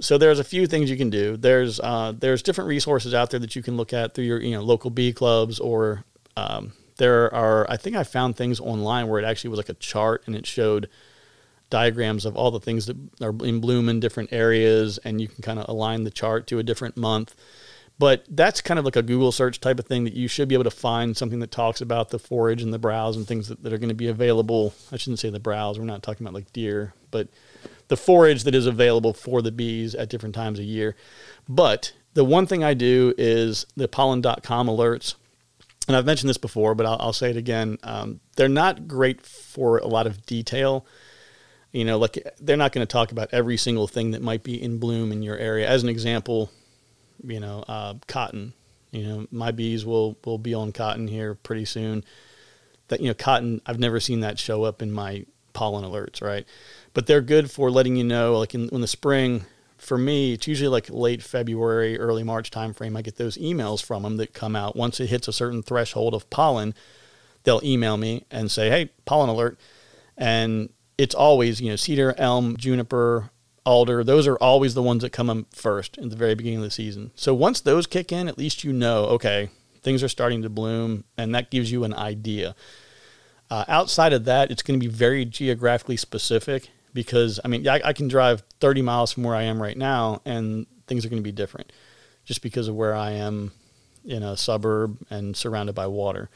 So 0.00 0.16
there's 0.16 0.38
a 0.38 0.44
few 0.44 0.66
things 0.66 0.90
you 0.90 0.96
can 0.96 1.10
do. 1.10 1.36
There's 1.36 1.80
uh, 1.80 2.12
there's 2.16 2.42
different 2.42 2.68
resources 2.68 3.14
out 3.14 3.30
there 3.30 3.40
that 3.40 3.56
you 3.56 3.62
can 3.62 3.76
look 3.76 3.92
at 3.92 4.14
through 4.14 4.24
your 4.24 4.40
you 4.40 4.52
know 4.52 4.62
local 4.62 4.90
bee 4.90 5.12
clubs 5.12 5.58
or 5.58 6.04
um, 6.36 6.72
there 6.98 7.32
are 7.34 7.68
i 7.70 7.76
think 7.76 7.94
i 7.94 8.02
found 8.02 8.36
things 8.36 8.58
online 8.58 9.06
where 9.08 9.20
it 9.20 9.24
actually 9.24 9.50
was 9.50 9.56
like 9.56 9.68
a 9.68 9.74
chart 9.74 10.22
and 10.26 10.34
it 10.34 10.46
showed 10.46 10.88
diagrams 11.70 12.24
of 12.24 12.36
all 12.36 12.50
the 12.50 12.60
things 12.60 12.86
that 12.86 12.96
are 13.20 13.34
in 13.44 13.60
bloom 13.60 13.88
in 13.88 14.00
different 14.00 14.32
areas 14.32 14.98
and 14.98 15.20
you 15.20 15.28
can 15.28 15.42
kind 15.42 15.60
of 15.60 15.68
align 15.68 16.02
the 16.02 16.10
chart 16.10 16.46
to 16.46 16.58
a 16.58 16.62
different 16.62 16.96
month 16.96 17.36
but 17.98 18.24
that's 18.28 18.60
kind 18.60 18.78
of 18.78 18.84
like 18.84 18.96
a 18.96 19.02
Google 19.02 19.32
search 19.32 19.60
type 19.60 19.78
of 19.78 19.86
thing 19.86 20.04
that 20.04 20.14
you 20.14 20.28
should 20.28 20.48
be 20.48 20.54
able 20.54 20.64
to 20.64 20.70
find 20.70 21.16
something 21.16 21.40
that 21.40 21.50
talks 21.50 21.80
about 21.80 22.10
the 22.10 22.18
forage 22.18 22.62
and 22.62 22.72
the 22.72 22.78
browse 22.78 23.16
and 23.16 23.26
things 23.26 23.48
that, 23.48 23.62
that 23.62 23.72
are 23.72 23.78
going 23.78 23.88
to 23.88 23.94
be 23.94 24.08
available. 24.08 24.72
I 24.92 24.96
shouldn't 24.96 25.18
say 25.18 25.30
the 25.30 25.40
browse, 25.40 25.78
we're 25.78 25.84
not 25.84 26.02
talking 26.02 26.24
about 26.24 26.34
like 26.34 26.52
deer, 26.52 26.94
but 27.10 27.28
the 27.88 27.96
forage 27.96 28.44
that 28.44 28.54
is 28.54 28.66
available 28.66 29.12
for 29.12 29.42
the 29.42 29.50
bees 29.50 29.94
at 29.94 30.10
different 30.10 30.34
times 30.34 30.58
a 30.58 30.64
year. 30.64 30.94
But 31.48 31.92
the 32.14 32.24
one 32.24 32.46
thing 32.46 32.62
I 32.62 32.74
do 32.74 33.14
is 33.18 33.66
the 33.76 33.88
pollen.com 33.88 34.68
alerts. 34.68 35.14
And 35.88 35.96
I've 35.96 36.06
mentioned 36.06 36.28
this 36.28 36.38
before, 36.38 36.74
but 36.74 36.86
I'll, 36.86 36.96
I'll 37.00 37.12
say 37.12 37.30
it 37.30 37.36
again. 37.36 37.78
Um, 37.82 38.20
they're 38.36 38.48
not 38.48 38.86
great 38.86 39.24
for 39.24 39.78
a 39.78 39.86
lot 39.86 40.06
of 40.06 40.24
detail. 40.26 40.86
You 41.72 41.84
know, 41.84 41.98
like 41.98 42.18
they're 42.40 42.56
not 42.56 42.72
going 42.72 42.86
to 42.86 42.90
talk 42.90 43.10
about 43.10 43.30
every 43.32 43.56
single 43.56 43.88
thing 43.88 44.12
that 44.12 44.22
might 44.22 44.42
be 44.42 44.62
in 44.62 44.78
bloom 44.78 45.12
in 45.12 45.22
your 45.22 45.36
area. 45.36 45.68
As 45.68 45.82
an 45.82 45.88
example, 45.88 46.50
you 47.24 47.40
know, 47.40 47.64
uh, 47.68 47.94
cotton. 48.06 48.52
You 48.90 49.06
know, 49.06 49.26
my 49.30 49.50
bees 49.50 49.84
will 49.84 50.18
will 50.24 50.38
be 50.38 50.54
on 50.54 50.72
cotton 50.72 51.08
here 51.08 51.34
pretty 51.34 51.64
soon. 51.64 52.04
That 52.88 53.00
you 53.00 53.08
know, 53.08 53.14
cotton. 53.14 53.60
I've 53.66 53.78
never 53.78 54.00
seen 54.00 54.20
that 54.20 54.38
show 54.38 54.64
up 54.64 54.82
in 54.82 54.92
my 54.92 55.26
pollen 55.52 55.84
alerts, 55.84 56.22
right? 56.22 56.46
But 56.94 57.06
they're 57.06 57.20
good 57.20 57.50
for 57.50 57.70
letting 57.70 57.96
you 57.96 58.04
know, 58.04 58.38
like 58.38 58.54
in, 58.54 58.68
in 58.68 58.80
the 58.80 58.86
spring. 58.86 59.44
For 59.76 59.98
me, 59.98 60.32
it's 60.32 60.48
usually 60.48 60.68
like 60.68 60.90
late 60.90 61.22
February, 61.22 61.98
early 61.98 62.24
March 62.24 62.50
timeframe. 62.50 62.96
I 62.96 63.02
get 63.02 63.16
those 63.16 63.36
emails 63.36 63.82
from 63.82 64.02
them 64.02 64.16
that 64.16 64.34
come 64.34 64.56
out 64.56 64.74
once 64.74 64.98
it 64.98 65.08
hits 65.08 65.28
a 65.28 65.32
certain 65.32 65.62
threshold 65.62 66.14
of 66.14 66.28
pollen. 66.30 66.74
They'll 67.44 67.60
email 67.62 67.96
me 67.96 68.24
and 68.30 68.50
say, 68.50 68.70
"Hey, 68.70 68.90
pollen 69.04 69.28
alert," 69.28 69.58
and 70.16 70.70
it's 70.96 71.14
always 71.14 71.60
you 71.60 71.70
know 71.70 71.76
cedar, 71.76 72.14
elm, 72.18 72.56
juniper, 72.56 73.30
alder, 73.68 74.02
those 74.02 74.26
are 74.26 74.36
always 74.36 74.72
the 74.72 74.82
ones 74.82 75.02
that 75.02 75.10
come 75.10 75.28
up 75.28 75.44
first 75.54 75.98
in 75.98 76.08
the 76.08 76.16
very 76.16 76.34
beginning 76.34 76.60
of 76.60 76.64
the 76.64 76.70
season. 76.70 77.10
So 77.14 77.34
once 77.34 77.60
those 77.60 77.86
kick 77.86 78.10
in, 78.10 78.26
at 78.26 78.38
least 78.38 78.64
you 78.64 78.72
know, 78.72 79.04
okay, 79.04 79.50
things 79.82 80.02
are 80.02 80.08
starting 80.08 80.40
to 80.40 80.48
bloom, 80.48 81.04
and 81.18 81.34
that 81.34 81.50
gives 81.50 81.70
you 81.70 81.84
an 81.84 81.92
idea. 81.92 82.56
Uh, 83.50 83.66
outside 83.68 84.14
of 84.14 84.24
that, 84.24 84.50
it's 84.50 84.62
going 84.62 84.80
to 84.80 84.84
be 84.84 84.90
very 84.90 85.26
geographically 85.26 85.98
specific 85.98 86.70
because, 86.94 87.40
I 87.44 87.48
mean, 87.48 87.68
I, 87.68 87.80
I 87.84 87.92
can 87.92 88.08
drive 88.08 88.42
30 88.60 88.80
miles 88.80 89.12
from 89.12 89.24
where 89.24 89.36
I 89.36 89.42
am 89.42 89.60
right 89.60 89.76
now, 89.76 90.22
and 90.24 90.66
things 90.86 91.04
are 91.04 91.10
going 91.10 91.22
to 91.22 91.26
be 91.28 91.32
different 91.32 91.70
just 92.24 92.40
because 92.40 92.68
of 92.68 92.74
where 92.74 92.94
I 92.94 93.12
am 93.12 93.52
in 94.02 94.22
a 94.22 94.34
suburb 94.34 94.98
and 95.10 95.36
surrounded 95.36 95.74
by 95.74 95.88
water. 95.88 96.30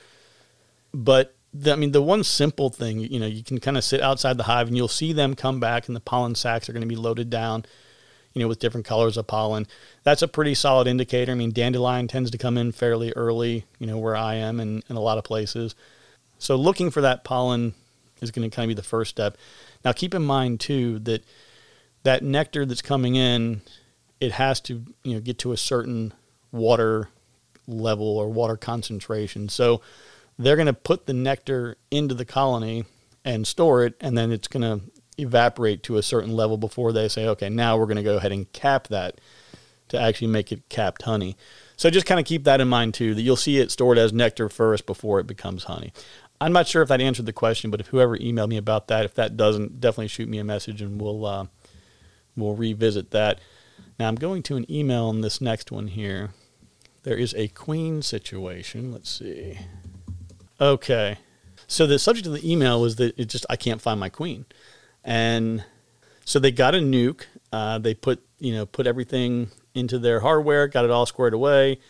But 0.92 1.34
the, 1.54 1.72
I 1.72 1.76
mean, 1.76 1.92
the 1.92 2.02
one 2.02 2.24
simple 2.24 2.70
thing, 2.70 3.00
you 3.00 3.20
know, 3.20 3.26
you 3.26 3.42
can 3.42 3.60
kind 3.60 3.76
of 3.76 3.84
sit 3.84 4.00
outside 4.00 4.36
the 4.36 4.44
hive 4.44 4.68
and 4.68 4.76
you'll 4.76 4.88
see 4.88 5.12
them 5.12 5.34
come 5.34 5.60
back, 5.60 5.86
and 5.86 5.96
the 5.96 6.00
pollen 6.00 6.34
sacks 6.34 6.68
are 6.68 6.72
going 6.72 6.82
to 6.82 6.88
be 6.88 6.96
loaded 6.96 7.28
down, 7.30 7.64
you 8.32 8.40
know, 8.40 8.48
with 8.48 8.58
different 8.58 8.86
colors 8.86 9.16
of 9.16 9.26
pollen. 9.26 9.66
That's 10.02 10.22
a 10.22 10.28
pretty 10.28 10.54
solid 10.54 10.86
indicator. 10.86 11.32
I 11.32 11.34
mean, 11.34 11.52
dandelion 11.52 12.08
tends 12.08 12.30
to 12.30 12.38
come 12.38 12.56
in 12.56 12.72
fairly 12.72 13.12
early, 13.12 13.64
you 13.78 13.86
know, 13.86 13.98
where 13.98 14.16
I 14.16 14.36
am 14.36 14.60
and 14.60 14.82
in 14.88 14.96
a 14.96 15.00
lot 15.00 15.18
of 15.18 15.24
places. 15.24 15.74
So 16.38 16.56
looking 16.56 16.90
for 16.90 17.02
that 17.02 17.24
pollen 17.24 17.74
is 18.20 18.30
going 18.30 18.48
to 18.48 18.54
kind 18.54 18.64
of 18.64 18.74
be 18.74 18.80
the 18.80 18.86
first 18.86 19.10
step. 19.10 19.36
Now, 19.84 19.92
keep 19.92 20.14
in 20.14 20.22
mind 20.22 20.60
too 20.60 20.98
that 21.00 21.24
that 22.04 22.22
nectar 22.22 22.64
that's 22.64 22.82
coming 22.82 23.14
in, 23.14 23.60
it 24.20 24.32
has 24.32 24.60
to, 24.62 24.82
you 25.02 25.14
know, 25.14 25.20
get 25.20 25.38
to 25.40 25.52
a 25.52 25.56
certain 25.56 26.12
water 26.50 27.08
level 27.66 28.18
or 28.18 28.28
water 28.28 28.56
concentration. 28.56 29.48
So 29.48 29.80
they're 30.38 30.56
going 30.56 30.66
to 30.66 30.72
put 30.72 31.06
the 31.06 31.12
nectar 31.12 31.76
into 31.90 32.14
the 32.14 32.24
colony 32.24 32.84
and 33.24 33.46
store 33.46 33.84
it, 33.84 33.94
and 34.00 34.16
then 34.16 34.32
it's 34.32 34.48
going 34.48 34.62
to 34.62 34.84
evaporate 35.18 35.82
to 35.84 35.96
a 35.96 36.02
certain 36.02 36.32
level 36.32 36.56
before 36.56 36.92
they 36.92 37.08
say, 37.08 37.26
okay, 37.28 37.48
now 37.48 37.76
we're 37.76 37.86
going 37.86 37.96
to 37.96 38.02
go 38.02 38.16
ahead 38.16 38.32
and 38.32 38.50
cap 38.52 38.88
that 38.88 39.20
to 39.88 40.00
actually 40.00 40.28
make 40.28 40.50
it 40.50 40.68
capped 40.68 41.02
honey. 41.02 41.36
So 41.76 41.90
just 41.90 42.06
kind 42.06 42.18
of 42.18 42.26
keep 42.26 42.44
that 42.44 42.60
in 42.60 42.68
mind 42.68 42.94
too, 42.94 43.14
that 43.14 43.22
you'll 43.22 43.36
see 43.36 43.58
it 43.58 43.70
stored 43.70 43.98
as 43.98 44.12
nectar 44.12 44.48
first 44.48 44.86
before 44.86 45.20
it 45.20 45.26
becomes 45.26 45.64
honey. 45.64 45.92
I'm 46.40 46.52
not 46.52 46.66
sure 46.66 46.82
if 46.82 46.88
that 46.88 47.00
answered 47.00 47.26
the 47.26 47.32
question, 47.32 47.70
but 47.70 47.80
if 47.80 47.88
whoever 47.88 48.16
emailed 48.16 48.48
me 48.48 48.56
about 48.56 48.88
that, 48.88 49.04
if 49.04 49.14
that 49.14 49.36
doesn't, 49.36 49.80
definitely 49.80 50.08
shoot 50.08 50.28
me 50.28 50.38
a 50.38 50.44
message 50.44 50.82
and 50.82 51.00
we'll 51.00 51.24
uh, 51.24 51.46
we'll 52.36 52.56
revisit 52.56 53.10
that. 53.12 53.40
Now 53.98 54.08
I'm 54.08 54.16
going 54.16 54.42
to 54.44 54.56
an 54.56 54.70
email 54.70 55.04
on 55.04 55.20
this 55.20 55.40
next 55.40 55.70
one 55.70 55.88
here. 55.88 56.30
There 57.04 57.16
is 57.16 57.34
a 57.34 57.48
queen 57.48 58.02
situation. 58.02 58.92
Let's 58.92 59.10
see. 59.10 59.58
Okay. 60.62 61.18
So 61.66 61.88
the 61.88 61.98
subject 61.98 62.29
of 62.29 62.35
the 62.35 62.51
email 62.51 62.81
was 62.81 62.94
that 62.96 63.18
it 63.18 63.25
just 63.25 63.44
I 63.51 63.57
can't 63.57 63.81
find 63.81 63.98
my 63.98 64.09
queen, 64.09 64.46
and 65.03 65.64
so 66.25 66.38
they 66.38 66.53
got 66.53 66.77
a 66.77 66.79
nuc. 66.79 67.22
Uh, 67.53 67.79
they 67.79 67.94
put 67.94 68.22
you 68.38 68.53
know 68.55 68.64
put 68.64 68.87
everything 68.87 69.51
into 69.75 69.98
their 69.98 70.20
hardware, 70.20 70.68
got 70.68 70.85
it 70.85 70.90
all 70.92 71.05
squared 71.05 71.35
away. 71.35 71.81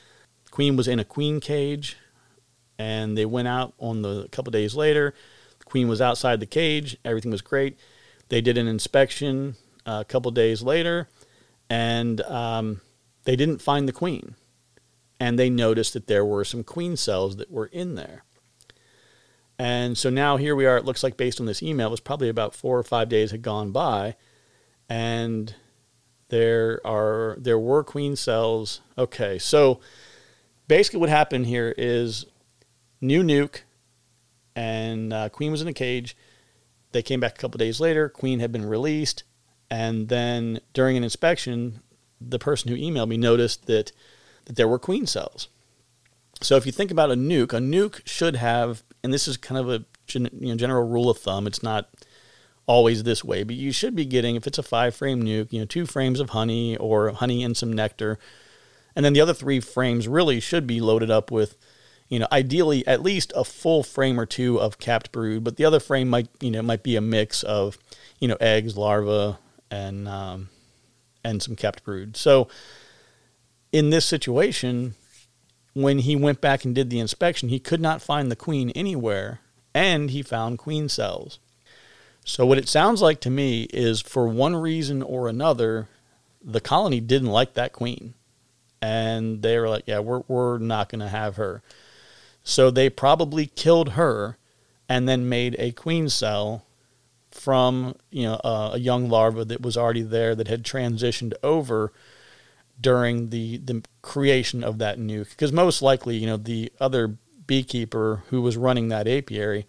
Queen 0.50 0.74
was 0.74 0.88
in 0.88 0.98
a 0.98 1.04
queen 1.04 1.38
cage, 1.38 1.98
and 2.78 3.18
they 3.18 3.26
went 3.26 3.46
out 3.46 3.74
on 3.78 4.00
the 4.00 4.22
a 4.22 4.28
couple 4.28 4.50
days 4.50 4.74
later. 4.74 5.12
The 5.58 5.64
queen 5.66 5.86
was 5.86 6.00
outside 6.00 6.40
the 6.40 6.46
cage. 6.46 6.96
Everything 7.04 7.30
was 7.30 7.42
great. 7.42 7.78
They 8.30 8.40
did 8.40 8.56
an 8.56 8.68
inspection 8.68 9.56
uh, 9.84 9.98
a 10.00 10.06
couple 10.06 10.30
days 10.30 10.62
later, 10.62 11.10
and 11.68 12.22
um, 12.22 12.80
they 13.24 13.36
didn't 13.36 13.60
find 13.60 13.86
the 13.86 13.92
queen. 13.92 14.34
And 15.20 15.38
they 15.38 15.50
noticed 15.50 15.92
that 15.92 16.06
there 16.06 16.24
were 16.24 16.42
some 16.42 16.64
queen 16.64 16.96
cells 16.96 17.36
that 17.36 17.50
were 17.50 17.66
in 17.66 17.96
there. 17.96 18.24
And 19.62 19.96
so 19.96 20.10
now 20.10 20.38
here 20.38 20.56
we 20.56 20.66
are. 20.66 20.76
It 20.76 20.84
looks 20.84 21.04
like 21.04 21.16
based 21.16 21.38
on 21.38 21.46
this 21.46 21.62
email, 21.62 21.86
it 21.86 21.92
was 21.92 22.00
probably 22.00 22.28
about 22.28 22.52
four 22.52 22.76
or 22.76 22.82
five 22.82 23.08
days 23.08 23.30
had 23.30 23.42
gone 23.42 23.70
by, 23.70 24.16
and 24.88 25.54
there 26.30 26.80
are 26.84 27.36
there 27.38 27.60
were 27.60 27.84
queen 27.84 28.16
cells. 28.16 28.80
Okay, 28.98 29.38
so 29.38 29.78
basically 30.66 30.98
what 30.98 31.10
happened 31.10 31.46
here 31.46 31.76
is 31.78 32.26
new 33.00 33.22
nuc, 33.22 33.60
and 34.56 35.12
uh, 35.12 35.28
queen 35.28 35.52
was 35.52 35.62
in 35.62 35.68
a 35.68 35.72
cage. 35.72 36.16
They 36.90 37.00
came 37.00 37.20
back 37.20 37.38
a 37.38 37.40
couple 37.40 37.58
days 37.58 37.78
later. 37.78 38.08
Queen 38.08 38.40
had 38.40 38.50
been 38.50 38.66
released, 38.66 39.22
and 39.70 40.08
then 40.08 40.58
during 40.72 40.96
an 40.96 41.04
inspection, 41.04 41.82
the 42.20 42.40
person 42.40 42.68
who 42.68 42.76
emailed 42.76 43.10
me 43.10 43.16
noticed 43.16 43.66
that 43.66 43.92
that 44.46 44.56
there 44.56 44.66
were 44.66 44.80
queen 44.80 45.06
cells. 45.06 45.46
So 46.40 46.56
if 46.56 46.66
you 46.66 46.72
think 46.72 46.90
about 46.90 47.12
a 47.12 47.14
nuc, 47.14 47.52
a 47.52 47.60
nuc 47.60 48.04
should 48.04 48.34
have 48.34 48.82
and 49.02 49.12
this 49.12 49.26
is 49.28 49.36
kind 49.36 49.58
of 49.58 49.68
a 49.68 49.84
you 50.14 50.28
know, 50.30 50.56
general 50.56 50.88
rule 50.88 51.10
of 51.10 51.18
thumb. 51.18 51.46
It's 51.46 51.62
not 51.62 51.88
always 52.66 53.02
this 53.02 53.24
way, 53.24 53.42
but 53.42 53.56
you 53.56 53.72
should 53.72 53.96
be 53.96 54.04
getting, 54.04 54.36
if 54.36 54.46
it's 54.46 54.58
a 54.58 54.62
five 54.62 54.94
frame 54.94 55.22
nuc, 55.22 55.52
you 55.52 55.58
know, 55.58 55.66
two 55.66 55.86
frames 55.86 56.20
of 56.20 56.30
honey 56.30 56.76
or 56.76 57.10
honey 57.10 57.42
and 57.42 57.56
some 57.56 57.72
nectar. 57.72 58.18
And 58.94 59.04
then 59.04 59.12
the 59.12 59.20
other 59.20 59.34
three 59.34 59.60
frames 59.60 60.06
really 60.06 60.38
should 60.38 60.66
be 60.66 60.80
loaded 60.80 61.10
up 61.10 61.30
with, 61.30 61.56
you 62.08 62.18
know, 62.18 62.28
ideally 62.30 62.86
at 62.86 63.02
least 63.02 63.32
a 63.34 63.44
full 63.44 63.82
frame 63.82 64.20
or 64.20 64.26
two 64.26 64.60
of 64.60 64.78
capped 64.78 65.12
brood, 65.12 65.42
but 65.42 65.56
the 65.56 65.64
other 65.64 65.80
frame 65.80 66.08
might, 66.08 66.28
you 66.40 66.50
know, 66.50 66.62
might 66.62 66.82
be 66.82 66.94
a 66.94 67.00
mix 67.00 67.42
of, 67.42 67.78
you 68.20 68.28
know, 68.28 68.36
eggs, 68.40 68.76
larvae, 68.76 69.36
and, 69.70 70.06
um, 70.06 70.48
and 71.24 71.42
some 71.42 71.56
capped 71.56 71.82
brood. 71.84 72.16
So 72.16 72.48
in 73.72 73.90
this 73.90 74.04
situation, 74.04 74.94
when 75.74 76.00
he 76.00 76.16
went 76.16 76.40
back 76.40 76.64
and 76.64 76.74
did 76.74 76.90
the 76.90 77.00
inspection, 77.00 77.48
he 77.48 77.58
could 77.58 77.80
not 77.80 78.02
find 78.02 78.30
the 78.30 78.36
queen 78.36 78.70
anywhere, 78.70 79.40
and 79.74 80.10
he 80.10 80.22
found 80.22 80.58
queen 80.58 80.88
cells. 80.88 81.38
So, 82.24 82.46
what 82.46 82.58
it 82.58 82.68
sounds 82.68 83.02
like 83.02 83.20
to 83.20 83.30
me 83.30 83.64
is 83.72 84.00
for 84.00 84.28
one 84.28 84.54
reason 84.54 85.02
or 85.02 85.28
another, 85.28 85.88
the 86.44 86.60
colony 86.60 87.00
didn't 87.00 87.30
like 87.30 87.54
that 87.54 87.72
queen. 87.72 88.14
And 88.80 89.42
they 89.42 89.58
were 89.58 89.68
like, 89.68 89.84
yeah, 89.86 90.00
we're, 90.00 90.22
we're 90.28 90.58
not 90.58 90.88
going 90.88 91.00
to 91.00 91.08
have 91.08 91.36
her. 91.36 91.62
So, 92.44 92.70
they 92.70 92.90
probably 92.90 93.46
killed 93.46 93.90
her 93.90 94.36
and 94.88 95.08
then 95.08 95.28
made 95.28 95.56
a 95.58 95.72
queen 95.72 96.08
cell 96.08 96.64
from 97.30 97.96
you 98.10 98.24
know 98.24 98.38
a, 98.44 98.72
a 98.74 98.78
young 98.78 99.08
larva 99.08 99.44
that 99.44 99.62
was 99.62 99.76
already 99.76 100.02
there 100.02 100.34
that 100.34 100.48
had 100.48 100.62
transitioned 100.62 101.32
over 101.42 101.92
during 102.82 103.30
the 103.30 103.56
the 103.58 103.82
creation 104.02 104.62
of 104.62 104.78
that 104.78 104.98
nuc 104.98 105.30
because 105.30 105.52
most 105.52 105.80
likely 105.80 106.16
you 106.16 106.26
know 106.26 106.36
the 106.36 106.70
other 106.80 107.16
beekeeper 107.46 108.22
who 108.28 108.42
was 108.42 108.56
running 108.56 108.88
that 108.88 109.08
apiary 109.08 109.66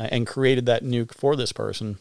uh, 0.00 0.08
and 0.10 0.26
created 0.26 0.64
that 0.64 0.82
nuc 0.82 1.12
for 1.12 1.36
this 1.36 1.52
person 1.52 1.98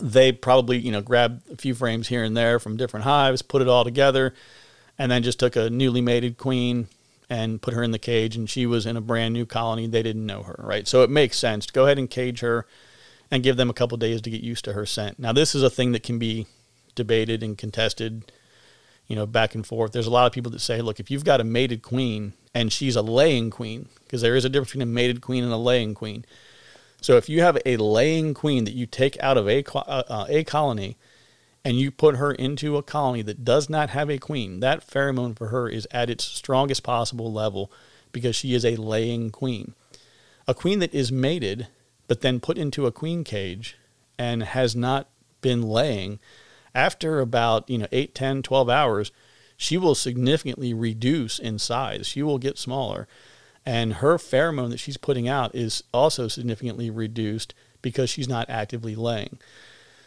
they 0.00 0.32
probably 0.32 0.78
you 0.78 0.92
know 0.92 1.00
grabbed 1.00 1.50
a 1.50 1.56
few 1.56 1.74
frames 1.74 2.08
here 2.08 2.22
and 2.22 2.36
there 2.36 2.58
from 2.58 2.76
different 2.76 3.04
hives, 3.04 3.42
put 3.42 3.62
it 3.62 3.68
all 3.68 3.84
together, 3.84 4.34
and 4.98 5.10
then 5.10 5.22
just 5.22 5.38
took 5.38 5.56
a 5.56 5.70
newly 5.70 6.00
mated 6.00 6.36
queen 6.36 6.88
and 7.28 7.60
put 7.60 7.74
her 7.74 7.82
in 7.82 7.90
the 7.90 7.98
cage, 7.98 8.36
and 8.36 8.48
she 8.48 8.66
was 8.66 8.86
in 8.86 8.96
a 8.96 9.00
brand 9.00 9.34
new 9.34 9.46
colony. 9.46 9.86
They 9.86 10.02
didn't 10.02 10.26
know 10.26 10.42
her, 10.42 10.56
right? 10.58 10.86
So 10.86 11.02
it 11.02 11.10
makes 11.10 11.38
sense 11.38 11.66
to 11.66 11.72
go 11.72 11.84
ahead 11.84 11.98
and 11.98 12.08
cage 12.08 12.40
her 12.40 12.66
and 13.30 13.42
give 13.42 13.56
them 13.56 13.70
a 13.70 13.74
couple 13.74 13.96
days 13.98 14.20
to 14.22 14.30
get 14.30 14.42
used 14.42 14.64
to 14.66 14.74
her 14.74 14.86
scent. 14.86 15.18
Now, 15.18 15.32
this 15.32 15.54
is 15.54 15.62
a 15.62 15.70
thing 15.70 15.92
that 15.92 16.04
can 16.04 16.18
be 16.20 16.46
debated 16.94 17.42
and 17.42 17.58
contested, 17.58 18.30
you 19.06 19.16
know, 19.16 19.26
back 19.26 19.54
and 19.54 19.66
forth. 19.66 19.92
There's 19.92 20.06
a 20.06 20.10
lot 20.10 20.26
of 20.26 20.32
people 20.32 20.52
that 20.52 20.60
say, 20.60 20.80
look, 20.80 21.00
if 21.00 21.10
you've 21.10 21.24
got 21.24 21.40
a 21.40 21.44
mated 21.44 21.82
queen 21.82 22.32
and 22.54 22.72
she's 22.72 22.96
a 22.96 23.02
laying 23.02 23.50
queen, 23.50 23.88
because 24.04 24.22
there 24.22 24.36
is 24.36 24.44
a 24.44 24.48
difference 24.48 24.70
between 24.70 24.82
a 24.82 24.86
mated 24.86 25.20
queen 25.20 25.44
and 25.44 25.52
a 25.52 25.58
laying 25.58 25.94
queen. 25.94 26.24
So 27.00 27.16
if 27.16 27.28
you 27.28 27.42
have 27.42 27.58
a 27.64 27.76
laying 27.76 28.34
queen 28.34 28.64
that 28.64 28.74
you 28.74 28.86
take 28.86 29.20
out 29.22 29.36
of 29.36 29.48
a, 29.48 29.64
uh, 29.74 30.02
uh, 30.08 30.26
a 30.28 30.44
colony 30.44 30.96
and 31.64 31.76
you 31.76 31.90
put 31.90 32.16
her 32.16 32.32
into 32.32 32.76
a 32.76 32.82
colony 32.82 33.22
that 33.22 33.44
does 33.44 33.68
not 33.68 33.90
have 33.90 34.10
a 34.10 34.18
queen, 34.18 34.60
that 34.60 34.86
pheromone 34.86 35.36
for 35.36 35.48
her 35.48 35.68
is 35.68 35.86
at 35.90 36.10
its 36.10 36.24
strongest 36.24 36.82
possible 36.82 37.32
level 37.32 37.70
because 38.12 38.34
she 38.34 38.54
is 38.54 38.64
a 38.64 38.76
laying 38.76 39.30
queen. 39.30 39.74
A 40.48 40.54
queen 40.54 40.78
that 40.78 40.94
is 40.94 41.12
mated 41.12 41.68
but 42.08 42.20
then 42.20 42.40
put 42.40 42.58
into 42.58 42.86
a 42.86 42.92
queen 42.92 43.24
cage 43.24 43.76
and 44.18 44.42
has 44.42 44.74
not 44.74 45.08
been 45.40 45.62
laying, 45.62 46.18
after 46.76 47.20
about, 47.20 47.68
you 47.68 47.78
know, 47.78 47.88
8, 47.90 48.14
10, 48.14 48.42
12 48.42 48.68
hours, 48.68 49.10
she 49.56 49.78
will 49.78 49.94
significantly 49.94 50.74
reduce 50.74 51.38
in 51.38 51.58
size. 51.58 52.06
She 52.06 52.22
will 52.22 52.38
get 52.38 52.58
smaller. 52.58 53.08
And 53.64 53.94
her 53.94 54.16
pheromone 54.16 54.70
that 54.70 54.78
she's 54.78 54.98
putting 54.98 55.26
out 55.26 55.54
is 55.54 55.82
also 55.92 56.28
significantly 56.28 56.90
reduced 56.90 57.54
because 57.80 58.10
she's 58.10 58.28
not 58.28 58.50
actively 58.50 58.94
laying. 58.94 59.38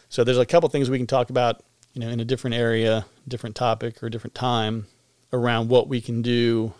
So 0.08 0.24
there's 0.24 0.38
a 0.38 0.46
couple 0.46 0.70
things 0.70 0.90
we 0.90 0.98
can 0.98 1.08
talk 1.08 1.30
about, 1.30 1.64
you 1.94 2.02
know, 2.02 2.10
in 2.10 2.20
a 2.20 2.26
different 2.26 2.56
area, 2.56 3.06
different 3.28 3.56
topic 3.56 4.02
or 4.02 4.10
different 4.10 4.36
time 4.36 4.86
around 5.34 5.70
what 5.70 5.88
we 5.88 6.02
can 6.02 6.22
do 6.22 6.74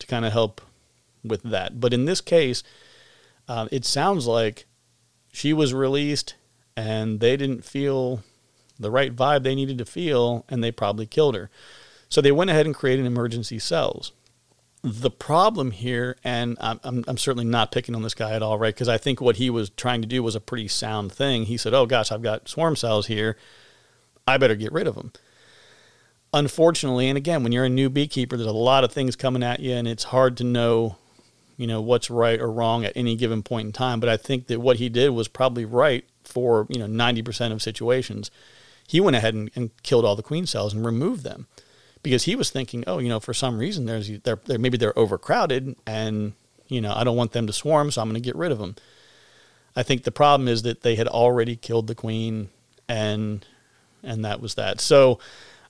to 0.00 0.06
kind 0.06 0.24
of 0.24 0.32
help 0.32 0.60
with 1.24 1.42
that. 1.44 1.80
But 1.80 1.94
in 1.94 2.04
this 2.04 2.20
case, 2.20 2.62
uh, 3.48 3.68
it 3.70 3.84
sounds 3.84 4.26
like 4.26 4.66
she 5.32 5.52
was 5.52 5.72
released 5.72 6.34
and 6.76 7.20
they 7.20 7.36
didn't 7.36 7.64
feel 7.64 8.22
the 8.78 8.90
right 8.90 9.14
vibe 9.14 9.42
they 9.42 9.54
needed 9.54 9.78
to 9.78 9.84
feel, 9.84 10.44
and 10.48 10.62
they 10.62 10.70
probably 10.70 11.06
killed 11.06 11.34
her. 11.34 11.50
So 12.08 12.20
they 12.20 12.32
went 12.32 12.50
ahead 12.50 12.66
and 12.66 12.74
created 12.74 13.06
emergency 13.06 13.58
cells. 13.58 14.12
The 14.82 15.10
problem 15.10 15.72
here, 15.72 16.16
and 16.22 16.56
I'm, 16.60 17.04
I'm, 17.06 17.18
certainly 17.18 17.44
not 17.44 17.72
picking 17.72 17.96
on 17.96 18.02
this 18.02 18.14
guy 18.14 18.32
at 18.32 18.42
all, 18.42 18.58
right? 18.58 18.72
Because 18.72 18.88
I 18.88 18.96
think 18.96 19.20
what 19.20 19.36
he 19.36 19.50
was 19.50 19.70
trying 19.70 20.02
to 20.02 20.08
do 20.08 20.22
was 20.22 20.36
a 20.36 20.40
pretty 20.40 20.68
sound 20.68 21.12
thing. 21.12 21.44
He 21.44 21.56
said, 21.56 21.74
Oh 21.74 21.84
gosh, 21.84 22.12
I've 22.12 22.22
got 22.22 22.48
swarm 22.48 22.76
cells 22.76 23.08
here. 23.08 23.36
I 24.26 24.38
better 24.38 24.54
get 24.54 24.72
rid 24.72 24.86
of 24.86 24.94
them. 24.94 25.12
Unfortunately, 26.32 27.08
and 27.08 27.16
again, 27.16 27.42
when 27.42 27.52
you're 27.52 27.64
a 27.64 27.70
new 27.70 27.90
beekeeper, 27.90 28.36
there's 28.36 28.48
a 28.48 28.52
lot 28.52 28.84
of 28.84 28.92
things 28.92 29.16
coming 29.16 29.42
at 29.42 29.60
you, 29.60 29.72
and 29.72 29.88
it's 29.88 30.04
hard 30.04 30.36
to 30.36 30.44
know 30.44 30.96
you 31.58 31.66
know 31.66 31.80
what's 31.80 32.08
right 32.08 32.40
or 32.40 32.50
wrong 32.50 32.84
at 32.84 32.92
any 32.96 33.16
given 33.16 33.42
point 33.42 33.66
in 33.66 33.72
time. 33.72 34.00
But 34.00 34.08
I 34.08 34.16
think 34.16 34.46
that 34.46 34.60
what 34.60 34.76
he 34.76 34.88
did 34.88 35.10
was 35.10 35.28
probably 35.28 35.64
right 35.64 36.04
for 36.24 36.66
you 36.70 36.78
know 36.78 36.86
ninety 36.86 37.20
percent 37.20 37.52
of 37.52 37.60
situations. 37.60 38.30
He 38.88 39.00
went 39.00 39.16
ahead 39.16 39.34
and, 39.34 39.50
and, 39.54 39.70
killed 39.82 40.06
all 40.06 40.16
the 40.16 40.22
queen 40.22 40.46
cells 40.46 40.72
and 40.72 40.84
removed 40.84 41.22
them 41.22 41.46
because 42.02 42.24
he 42.24 42.34
was 42.34 42.48
thinking, 42.48 42.84
oh, 42.86 42.98
you 42.98 43.10
know, 43.10 43.20
for 43.20 43.34
some 43.34 43.58
reason 43.58 43.84
there's 43.84 44.08
they're, 44.20 44.40
they're 44.46 44.58
maybe 44.58 44.78
they're 44.78 44.98
overcrowded 44.98 45.76
and 45.86 46.32
you 46.68 46.80
know 46.80 46.94
I 46.96 47.04
don't 47.04 47.16
want 47.16 47.32
them 47.32 47.46
to 47.46 47.52
swarm, 47.52 47.90
so 47.90 48.00
I'm 48.00 48.08
going 48.08 48.20
to 48.20 48.26
get 48.26 48.34
rid 48.34 48.50
of 48.50 48.58
them. 48.58 48.76
I 49.76 49.82
think 49.82 50.04
the 50.04 50.10
problem 50.10 50.48
is 50.48 50.62
that 50.62 50.80
they 50.80 50.96
had 50.96 51.06
already 51.06 51.54
killed 51.54 51.86
the 51.86 51.94
queen 51.94 52.48
and 52.88 53.44
and 54.02 54.24
that 54.24 54.40
was 54.40 54.54
that. 54.54 54.80
So 54.80 55.18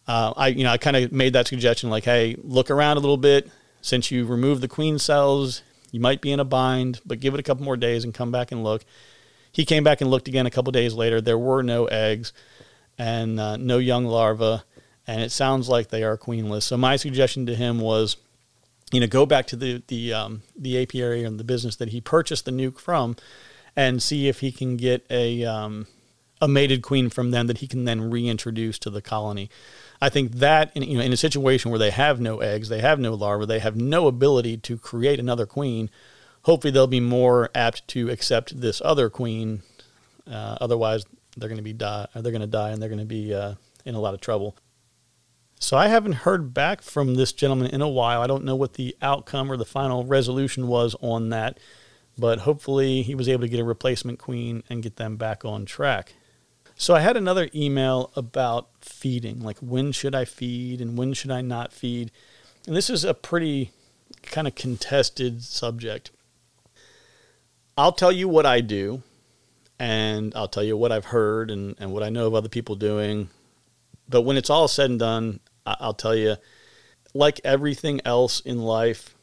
uh, 0.06 0.32
I 0.36 0.48
you 0.48 0.62
know 0.62 0.70
I 0.70 0.78
kind 0.78 0.96
of 0.96 1.10
made 1.10 1.32
that 1.32 1.48
suggestion 1.48 1.90
like, 1.90 2.04
hey, 2.04 2.36
look 2.38 2.70
around 2.70 2.98
a 2.98 3.00
little 3.00 3.16
bit. 3.16 3.50
Since 3.80 4.12
you 4.12 4.26
removed 4.26 4.60
the 4.60 4.68
queen 4.68 5.00
cells, 5.00 5.62
you 5.90 5.98
might 5.98 6.20
be 6.20 6.30
in 6.30 6.38
a 6.38 6.44
bind, 6.44 7.00
but 7.04 7.18
give 7.18 7.34
it 7.34 7.40
a 7.40 7.42
couple 7.42 7.64
more 7.64 7.76
days 7.76 8.04
and 8.04 8.14
come 8.14 8.30
back 8.30 8.52
and 8.52 8.62
look. 8.62 8.84
He 9.50 9.64
came 9.64 9.82
back 9.82 10.00
and 10.00 10.08
looked 10.08 10.28
again 10.28 10.46
a 10.46 10.50
couple 10.52 10.70
days 10.70 10.94
later. 10.94 11.20
There 11.20 11.38
were 11.38 11.64
no 11.64 11.86
eggs 11.86 12.32
and 12.98 13.38
uh, 13.38 13.56
no 13.56 13.78
young 13.78 14.04
larvae, 14.04 14.62
and 15.06 15.22
it 15.22 15.30
sounds 15.30 15.68
like 15.68 15.88
they 15.88 16.02
are 16.02 16.18
queenless. 16.18 16.64
So 16.64 16.76
my 16.76 16.96
suggestion 16.96 17.46
to 17.46 17.54
him 17.54 17.78
was, 17.78 18.16
you 18.92 19.00
know, 19.00 19.06
go 19.06 19.24
back 19.24 19.46
to 19.48 19.56
the 19.56 19.82
the 19.86 20.12
um, 20.12 20.42
the 20.56 20.82
apiary 20.82 21.24
and 21.24 21.38
the 21.38 21.44
business 21.44 21.76
that 21.76 21.90
he 21.90 22.00
purchased 22.00 22.44
the 22.44 22.50
nuc 22.50 22.78
from, 22.78 23.16
and 23.76 24.02
see 24.02 24.28
if 24.28 24.40
he 24.40 24.50
can 24.50 24.76
get 24.76 25.06
a 25.10 25.44
um, 25.44 25.86
a 26.40 26.48
mated 26.48 26.82
queen 26.82 27.08
from 27.08 27.30
them 27.30 27.46
that 27.46 27.58
he 27.58 27.66
can 27.66 27.84
then 27.84 28.10
reintroduce 28.10 28.78
to 28.80 28.90
the 28.90 29.02
colony. 29.02 29.50
I 30.00 30.08
think 30.08 30.32
that 30.32 30.70
in, 30.76 30.82
you 30.82 30.98
know 30.98 31.04
in 31.04 31.12
a 31.12 31.16
situation 31.16 31.70
where 31.70 31.78
they 31.78 31.90
have 31.90 32.20
no 32.20 32.40
eggs, 32.40 32.68
they 32.68 32.80
have 32.80 33.00
no 33.00 33.14
larvae, 33.14 33.46
they 33.46 33.58
have 33.60 33.76
no 33.76 34.06
ability 34.06 34.56
to 34.58 34.76
create 34.76 35.20
another 35.20 35.46
queen. 35.46 35.90
Hopefully, 36.42 36.70
they'll 36.70 36.86
be 36.86 37.00
more 37.00 37.50
apt 37.54 37.86
to 37.88 38.10
accept 38.10 38.60
this 38.60 38.80
other 38.84 39.10
queen. 39.10 39.62
Uh, 40.26 40.56
otherwise, 40.60 41.04
they're 41.36 41.48
going 41.48 41.58
to 41.58 41.62
be 41.62 41.72
die. 41.72 42.06
They're 42.14 42.32
going 42.32 42.40
to 42.40 42.46
die, 42.46 42.70
and 42.70 42.80
they're 42.80 42.88
going 42.88 42.98
to 42.98 43.04
be 43.04 43.34
uh, 43.34 43.54
in 43.84 43.94
a 43.94 44.00
lot 44.00 44.14
of 44.14 44.20
trouble. 44.20 44.56
So 45.60 45.76
I 45.76 45.88
haven't 45.88 46.12
heard 46.12 46.54
back 46.54 46.82
from 46.82 47.16
this 47.16 47.32
gentleman 47.32 47.68
in 47.68 47.82
a 47.82 47.88
while. 47.88 48.22
I 48.22 48.26
don't 48.26 48.44
know 48.44 48.56
what 48.56 48.74
the 48.74 48.96
outcome 49.02 49.50
or 49.50 49.56
the 49.56 49.64
final 49.64 50.04
resolution 50.04 50.68
was 50.68 50.94
on 51.00 51.30
that, 51.30 51.58
but 52.16 52.40
hopefully 52.40 53.02
he 53.02 53.14
was 53.14 53.28
able 53.28 53.42
to 53.42 53.48
get 53.48 53.60
a 53.60 53.64
replacement 53.64 54.18
queen 54.18 54.62
and 54.70 54.82
get 54.82 54.96
them 54.96 55.16
back 55.16 55.44
on 55.44 55.64
track. 55.64 56.14
So 56.76 56.94
I 56.94 57.00
had 57.00 57.16
another 57.16 57.50
email 57.52 58.12
about 58.14 58.68
feeding, 58.80 59.40
like 59.40 59.58
when 59.58 59.90
should 59.90 60.14
I 60.14 60.24
feed 60.24 60.80
and 60.80 60.96
when 60.96 61.12
should 61.12 61.32
I 61.32 61.40
not 61.40 61.72
feed. 61.72 62.12
And 62.68 62.76
this 62.76 62.88
is 62.88 63.02
a 63.02 63.14
pretty 63.14 63.72
kind 64.22 64.46
of 64.46 64.54
contested 64.54 65.42
subject. 65.42 66.12
I'll 67.76 67.92
tell 67.92 68.12
you 68.12 68.28
what 68.28 68.46
I 68.46 68.60
do, 68.60 69.02
and 69.78 70.32
I'll 70.34 70.48
tell 70.48 70.62
you 70.62 70.76
what 70.76 70.92
I've 70.92 71.06
heard 71.06 71.50
and, 71.50 71.74
and 71.78 71.92
what 71.92 72.02
I 72.02 72.10
know 72.10 72.26
of 72.26 72.34
other 72.34 72.48
people 72.48 72.74
doing. 72.74 73.28
But 74.08 74.22
when 74.22 74.36
it's 74.36 74.50
all 74.50 74.68
said 74.68 74.90
and 74.90 74.98
done, 74.98 75.40
I'll 75.66 75.94
tell 75.94 76.16
you, 76.16 76.36
like 77.14 77.40
everything 77.44 78.00
else 78.04 78.40
in 78.40 78.58
life, 78.58 79.14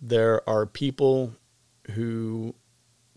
there 0.00 0.48
are 0.48 0.66
people 0.66 1.34
who 1.92 2.54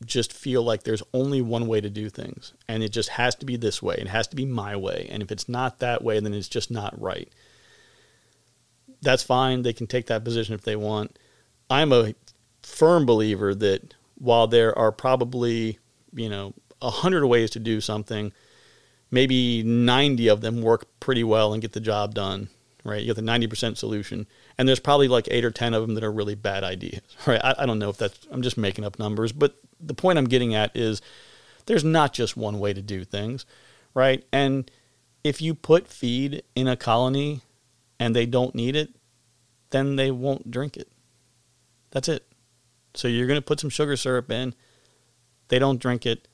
just 0.05 0.31
feel 0.31 0.63
like 0.63 0.83
there's 0.83 1.03
only 1.13 1.41
one 1.41 1.67
way 1.67 1.81
to 1.81 1.89
do 1.89 2.09
things 2.09 2.53
and 2.67 2.83
it 2.83 2.89
just 2.89 3.09
has 3.09 3.35
to 3.35 3.45
be 3.45 3.55
this 3.55 3.81
way. 3.81 3.95
It 3.95 4.07
has 4.07 4.27
to 4.27 4.35
be 4.35 4.45
my 4.45 4.75
way. 4.75 5.07
And 5.09 5.23
if 5.23 5.31
it's 5.31 5.49
not 5.49 5.79
that 5.79 6.03
way, 6.03 6.19
then 6.19 6.33
it's 6.33 6.47
just 6.47 6.69
not 6.69 6.99
right. 7.01 7.31
That's 9.01 9.23
fine. 9.23 9.63
They 9.63 9.73
can 9.73 9.87
take 9.87 10.07
that 10.07 10.23
position 10.23 10.53
if 10.53 10.61
they 10.61 10.75
want. 10.75 11.17
I'm 11.69 11.91
a 11.91 12.13
firm 12.61 13.05
believer 13.05 13.55
that 13.55 13.95
while 14.15 14.47
there 14.47 14.77
are 14.77 14.91
probably, 14.91 15.79
you 16.13 16.29
know, 16.29 16.53
a 16.81 16.89
hundred 16.89 17.25
ways 17.27 17.49
to 17.51 17.59
do 17.59 17.81
something, 17.81 18.31
maybe 19.11 19.63
90 19.63 20.27
of 20.27 20.41
them 20.41 20.61
work 20.61 20.87
pretty 20.99 21.23
well 21.23 21.53
and 21.53 21.61
get 21.61 21.73
the 21.73 21.79
job 21.79 22.13
done, 22.13 22.49
right? 22.83 23.01
You 23.01 23.13
get 23.13 23.15
the 23.15 23.21
90% 23.21 23.77
solution. 23.77 24.27
And 24.57 24.67
there's 24.67 24.79
probably 24.79 25.07
like 25.07 25.27
eight 25.31 25.45
or 25.45 25.51
10 25.51 25.73
of 25.73 25.81
them 25.81 25.95
that 25.95 26.03
are 26.03 26.11
really 26.11 26.35
bad 26.35 26.63
ideas, 26.63 27.01
right? 27.25 27.41
I, 27.43 27.55
I 27.59 27.65
don't 27.65 27.79
know 27.79 27.89
if 27.89 27.97
that's, 27.97 28.27
I'm 28.31 28.41
just 28.41 28.57
making 28.57 28.85
up 28.85 28.99
numbers, 28.99 29.31
but 29.31 29.55
the 29.79 29.93
point 29.93 30.17
I'm 30.17 30.25
getting 30.25 30.55
at 30.55 30.75
is 30.75 31.01
there's 31.65 31.83
not 31.83 32.13
just 32.13 32.37
one 32.37 32.59
way 32.59 32.73
to 32.73 32.81
do 32.81 33.03
things, 33.03 33.45
right? 33.93 34.23
And 34.31 34.69
if 35.23 35.41
you 35.41 35.53
put 35.53 35.87
feed 35.87 36.43
in 36.55 36.67
a 36.67 36.77
colony 36.77 37.41
and 37.99 38.15
they 38.15 38.25
don't 38.25 38.55
need 38.55 38.75
it, 38.75 38.89
then 39.71 39.95
they 39.97 40.11
won't 40.11 40.49
drink 40.49 40.77
it. 40.77 40.89
That's 41.91 42.07
it. 42.07 42.25
So 42.93 43.07
you're 43.07 43.27
going 43.27 43.37
to 43.37 43.45
put 43.45 43.59
some 43.59 43.69
sugar 43.69 43.95
syrup 43.95 44.31
in. 44.31 44.53
They 45.49 45.59
don't 45.59 45.79
drink 45.79 46.05
it. 46.05 46.27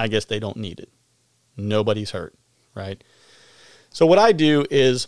I 0.00 0.08
guess 0.08 0.24
they 0.24 0.40
don't 0.40 0.56
need 0.56 0.80
it. 0.80 0.90
Nobody's 1.56 2.10
hurt, 2.10 2.34
right? 2.74 3.02
So 3.90 4.06
what 4.06 4.18
I 4.18 4.32
do 4.32 4.64
is 4.70 5.06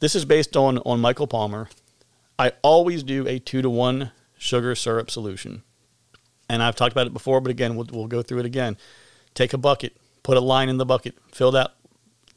this 0.00 0.14
is 0.14 0.24
based 0.24 0.56
on 0.56 0.78
on 0.78 1.00
Michael 1.00 1.26
Palmer. 1.26 1.68
I 2.38 2.52
always 2.62 3.02
do 3.02 3.26
a 3.26 3.40
2 3.40 3.62
to 3.62 3.70
1 3.70 4.12
sugar 4.38 4.76
syrup 4.76 5.10
solution 5.10 5.64
and 6.48 6.62
I've 6.62 6.76
talked 6.76 6.92
about 6.92 7.06
it 7.06 7.12
before, 7.12 7.40
but 7.40 7.50
again, 7.50 7.76
we'll, 7.76 7.86
we'll 7.92 8.06
go 8.06 8.22
through 8.22 8.40
it 8.40 8.46
again. 8.46 8.76
Take 9.34 9.52
a 9.52 9.58
bucket, 9.58 9.96
put 10.22 10.36
a 10.36 10.40
line 10.40 10.68
in 10.68 10.78
the 10.78 10.86
bucket, 10.86 11.16
fill 11.32 11.50
that 11.52 11.74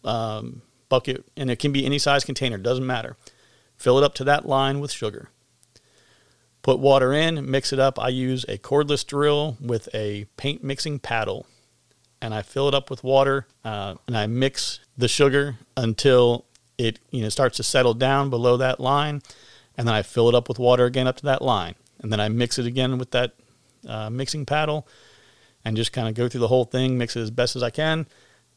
um, 0.03 0.61
bucket, 0.89 1.25
and 1.37 1.49
it 1.49 1.59
can 1.59 1.71
be 1.71 1.85
any 1.85 1.97
size 1.97 2.23
container, 2.23 2.57
doesn't 2.57 2.85
matter. 2.85 3.15
Fill 3.77 3.97
it 3.97 4.03
up 4.03 4.13
to 4.15 4.23
that 4.25 4.45
line 4.45 4.79
with 4.79 4.91
sugar. 4.91 5.29
Put 6.61 6.79
water 6.79 7.11
in, 7.13 7.49
mix 7.49 7.73
it 7.73 7.79
up. 7.79 7.99
I 7.99 8.09
use 8.09 8.43
a 8.47 8.57
cordless 8.57 9.05
drill 9.05 9.57
with 9.59 9.89
a 9.95 10.25
paint 10.37 10.63
mixing 10.63 10.99
paddle, 10.99 11.47
and 12.21 12.33
I 12.33 12.41
fill 12.41 12.67
it 12.67 12.73
up 12.73 12.89
with 12.89 13.03
water, 13.03 13.47
uh, 13.65 13.95
and 14.07 14.17
I 14.17 14.27
mix 14.27 14.79
the 14.97 15.07
sugar 15.07 15.57
until 15.75 16.45
it 16.77 16.99
you 17.09 17.21
know 17.21 17.29
starts 17.29 17.57
to 17.57 17.63
settle 17.63 17.93
down 17.93 18.29
below 18.29 18.57
that 18.57 18.79
line, 18.79 19.21
and 19.77 19.87
then 19.87 19.95
I 19.95 20.01
fill 20.01 20.29
it 20.29 20.35
up 20.35 20.47
with 20.47 20.59
water 20.59 20.85
again 20.85 21.07
up 21.07 21.17
to 21.17 21.25
that 21.25 21.41
line, 21.41 21.75
and 21.99 22.11
then 22.11 22.19
I 22.19 22.29
mix 22.29 22.57
it 22.59 22.65
again 22.65 22.97
with 22.97 23.11
that 23.11 23.33
uh, 23.87 24.09
mixing 24.09 24.45
paddle 24.45 24.87
and 25.63 25.77
just 25.77 25.93
kind 25.93 26.07
of 26.07 26.15
go 26.15 26.27
through 26.27 26.39
the 26.39 26.47
whole 26.47 26.65
thing, 26.65 26.97
mix 26.97 27.15
it 27.15 27.21
as 27.21 27.31
best 27.31 27.55
as 27.55 27.63
I 27.63 27.69
can. 27.69 28.07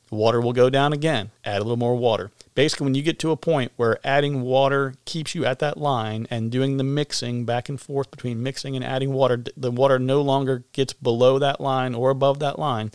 The 0.09 0.17
water 0.17 0.41
will 0.41 0.53
go 0.53 0.71
down 0.71 0.93
again. 0.93 1.31
Add 1.45 1.57
a 1.57 1.65
little 1.65 1.77
more 1.77 1.97
water. 1.97 2.31
Basically, 2.55 2.85
when 2.85 2.95
you 2.95 3.03
get 3.03 3.19
to 3.21 3.31
a 3.31 3.37
point 3.37 3.73
where 3.77 3.99
adding 4.05 4.43
water 4.43 4.95
keeps 5.05 5.35
you 5.35 5.45
at 5.45 5.59
that 5.61 5.79
line 5.79 6.27
and 6.31 6.53
doing 6.53 6.77
the 6.77 6.85
mixing 6.85 7.45
back 7.45 7.69
and 7.69 7.81
forth 7.81 8.11
between 8.11 8.43
mixing 8.43 8.77
and 8.77 8.85
adding 8.85 9.13
water, 9.13 9.43
the 9.57 9.71
water 9.71 9.99
no 9.99 10.21
longer 10.21 10.65
gets 10.73 10.93
below 10.93 11.39
that 11.39 11.61
line 11.61 11.95
or 11.95 12.11
above 12.11 12.39
that 12.41 12.59
line. 12.59 12.91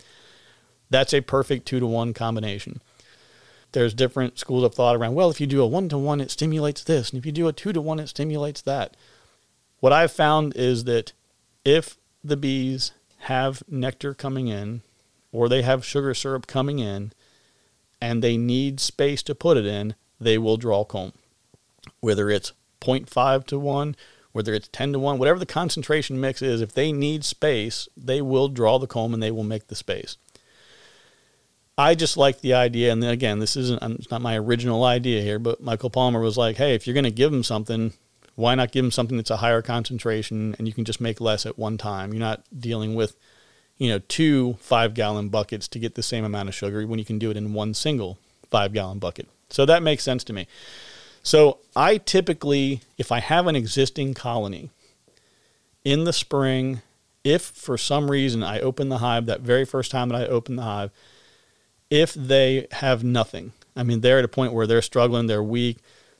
That's 0.90 1.14
a 1.14 1.20
perfect 1.20 1.66
two 1.66 1.80
to 1.80 1.86
one 1.86 2.12
combination. 2.12 2.80
There's 3.72 3.94
different 3.94 4.38
schools 4.38 4.64
of 4.64 4.74
thought 4.74 4.96
around, 4.96 5.14
well, 5.14 5.30
if 5.30 5.40
you 5.40 5.46
do 5.46 5.62
a 5.62 5.66
one 5.66 5.88
to 5.90 5.98
one, 5.98 6.20
it 6.20 6.30
stimulates 6.30 6.82
this. 6.82 7.10
And 7.10 7.18
if 7.18 7.24
you 7.24 7.32
do 7.32 7.46
a 7.46 7.52
two 7.52 7.72
to 7.72 7.80
one, 7.80 8.00
it 8.00 8.08
stimulates 8.08 8.60
that. 8.62 8.96
What 9.78 9.92
I've 9.92 10.12
found 10.12 10.56
is 10.56 10.84
that 10.84 11.12
if 11.64 11.96
the 12.24 12.36
bees 12.36 12.92
have 13.24 13.62
nectar 13.68 14.12
coming 14.14 14.48
in 14.48 14.82
or 15.32 15.48
they 15.48 15.62
have 15.62 15.84
sugar 15.84 16.14
syrup 16.14 16.46
coming 16.46 16.80
in 16.80 17.12
and 18.00 18.22
they 18.22 18.36
need 18.36 18.80
space 18.80 19.22
to 19.22 19.34
put 19.34 19.56
it 19.56 19.66
in, 19.66 19.94
they 20.20 20.36
will 20.36 20.56
draw 20.56 20.84
comb. 20.84 21.12
Whether 22.00 22.28
it's 22.30 22.52
0.5 22.80 23.46
to 23.46 23.58
1, 23.58 23.96
whether 24.32 24.54
it's 24.54 24.68
10 24.68 24.94
to 24.94 24.98
1, 24.98 25.18
whatever 25.18 25.38
the 25.38 25.46
concentration 25.46 26.20
mix 26.20 26.42
is, 26.42 26.60
if 26.60 26.72
they 26.72 26.92
need 26.92 27.24
space, 27.24 27.88
they 27.96 28.20
will 28.20 28.48
draw 28.48 28.78
the 28.78 28.86
comb 28.86 29.14
and 29.14 29.22
they 29.22 29.30
will 29.30 29.44
make 29.44 29.68
the 29.68 29.74
space. 29.74 30.16
I 31.80 31.94
just 31.94 32.18
like 32.18 32.42
the 32.42 32.52
idea, 32.52 32.92
and 32.92 33.02
again, 33.02 33.38
this 33.38 33.56
isn't 33.56 33.82
it's 33.82 34.10
not 34.10 34.20
my 34.20 34.36
original 34.36 34.84
idea 34.84 35.22
here, 35.22 35.38
but 35.38 35.62
Michael 35.62 35.88
Palmer 35.88 36.20
was 36.20 36.36
like, 36.36 36.56
"Hey, 36.56 36.74
if 36.74 36.86
you're 36.86 36.94
going 36.94 37.04
to 37.04 37.10
give 37.10 37.32
them 37.32 37.42
something, 37.42 37.94
why 38.34 38.54
not 38.54 38.70
give 38.70 38.84
them 38.84 38.90
something 38.90 39.16
that's 39.16 39.30
a 39.30 39.38
higher 39.38 39.62
concentration, 39.62 40.54
and 40.58 40.68
you 40.68 40.74
can 40.74 40.84
just 40.84 41.00
make 41.00 41.22
less 41.22 41.46
at 41.46 41.58
one 41.58 41.78
time? 41.78 42.12
You're 42.12 42.20
not 42.20 42.44
dealing 42.58 42.94
with, 42.94 43.16
you 43.78 43.88
know, 43.88 43.98
two 44.08 44.58
five 44.60 44.92
gallon 44.92 45.30
buckets 45.30 45.66
to 45.68 45.78
get 45.78 45.94
the 45.94 46.02
same 46.02 46.22
amount 46.22 46.50
of 46.50 46.54
sugar 46.54 46.86
when 46.86 46.98
you 46.98 47.04
can 47.06 47.18
do 47.18 47.30
it 47.30 47.38
in 47.38 47.54
one 47.54 47.72
single 47.72 48.18
five 48.50 48.74
gallon 48.74 48.98
bucket. 48.98 49.26
So 49.48 49.64
that 49.64 49.82
makes 49.82 50.04
sense 50.04 50.22
to 50.24 50.34
me. 50.34 50.46
So 51.22 51.60
I 51.74 51.96
typically, 51.96 52.82
if 52.98 53.10
I 53.10 53.20
have 53.20 53.46
an 53.46 53.56
existing 53.56 54.12
colony 54.12 54.68
in 55.82 56.04
the 56.04 56.12
spring, 56.12 56.82
if 57.24 57.40
for 57.42 57.78
some 57.78 58.10
reason 58.10 58.42
I 58.42 58.60
open 58.60 58.90
the 58.90 58.98
hive 58.98 59.24
that 59.26 59.40
very 59.40 59.64
first 59.64 59.90
time 59.90 60.10
that 60.10 60.20
I 60.20 60.26
open 60.26 60.56
the 60.56 60.62
hive 60.62 60.90
if 61.90 62.14
they 62.14 62.66
have 62.72 63.04
nothing. 63.04 63.52
I 63.76 63.82
mean, 63.82 64.00
they're 64.00 64.18
at 64.18 64.24
a 64.24 64.28
point 64.28 64.52
where 64.52 64.66
they're 64.66 64.82
struggling, 64.82 65.26
they're 65.26 65.42
weak, 65.42 65.78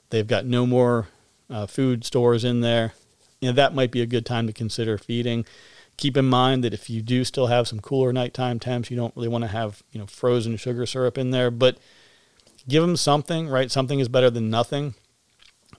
they've 0.09 0.27
got 0.27 0.45
no 0.45 0.65
more 0.65 1.07
uh, 1.49 1.65
food 1.65 2.05
stores 2.05 2.43
in 2.43 2.61
there. 2.61 2.93
You 3.39 3.49
know, 3.49 3.53
that 3.53 3.73
might 3.73 3.91
be 3.91 4.01
a 4.01 4.05
good 4.05 4.25
time 4.25 4.47
to 4.47 4.53
consider 4.53 4.97
feeding. 4.97 5.45
Keep 5.97 6.17
in 6.17 6.25
mind 6.25 6.63
that 6.63 6.73
if 6.73 6.89
you 6.89 7.01
do 7.01 7.23
still 7.23 7.47
have 7.47 7.67
some 7.67 7.79
cooler 7.79 8.13
nighttime 8.13 8.59
temps, 8.59 8.89
you 8.89 8.97
don't 8.97 9.15
really 9.15 9.27
want 9.27 9.43
to 9.43 9.49
have 9.49 9.83
you 9.91 9.99
know 9.99 10.05
frozen 10.05 10.57
sugar 10.57 10.85
syrup 10.85 11.17
in 11.17 11.31
there, 11.31 11.51
but 11.51 11.77
give 12.67 12.81
them 12.81 12.95
something. 12.95 13.47
Right, 13.47 13.69
something 13.69 13.99
is 13.99 14.07
better 14.07 14.29
than 14.29 14.49
nothing. 14.49 14.93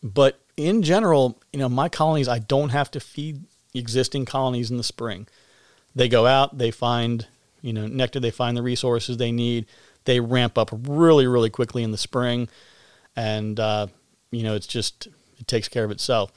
But 0.03 0.41
in 0.57 0.83
general, 0.83 1.41
you 1.53 1.59
know, 1.59 1.69
my 1.69 1.89
colonies, 1.89 2.29
I 2.29 2.41
don't 2.41 2.71
have 2.71 2.91
to 2.93 3.01
feed 3.01 3.45
existing 3.75 4.25
colonies 4.25 4.71
in 4.71 4.77
the 4.77 4.83
spring. 4.83 5.27
They 5.95 6.09
go 6.09 6.27
out, 6.27 6.59
they 6.59 6.71
find 6.71 7.27
you 7.63 7.73
know, 7.73 7.87
nectar, 7.87 8.21
they 8.21 8.31
find 8.31 8.57
the 8.57 8.63
resources 8.63 9.17
they 9.17 9.33
need. 9.33 9.67
They 10.05 10.21
ramp 10.21 10.59
up 10.59 10.71
really, 10.87 11.27
really 11.27 11.51
quickly 11.51 11.83
in 11.83 11.93
the 11.93 11.99
spring. 11.99 12.49
And, 13.17 13.59
uh, 13.59 13.87
you 14.31 14.43
know, 14.43 14.55
it's 14.55 14.67
just, 14.67 15.09
it 15.39 15.47
takes 15.47 15.69
care 15.69 15.85
of 15.85 15.91
itself. 15.91 16.33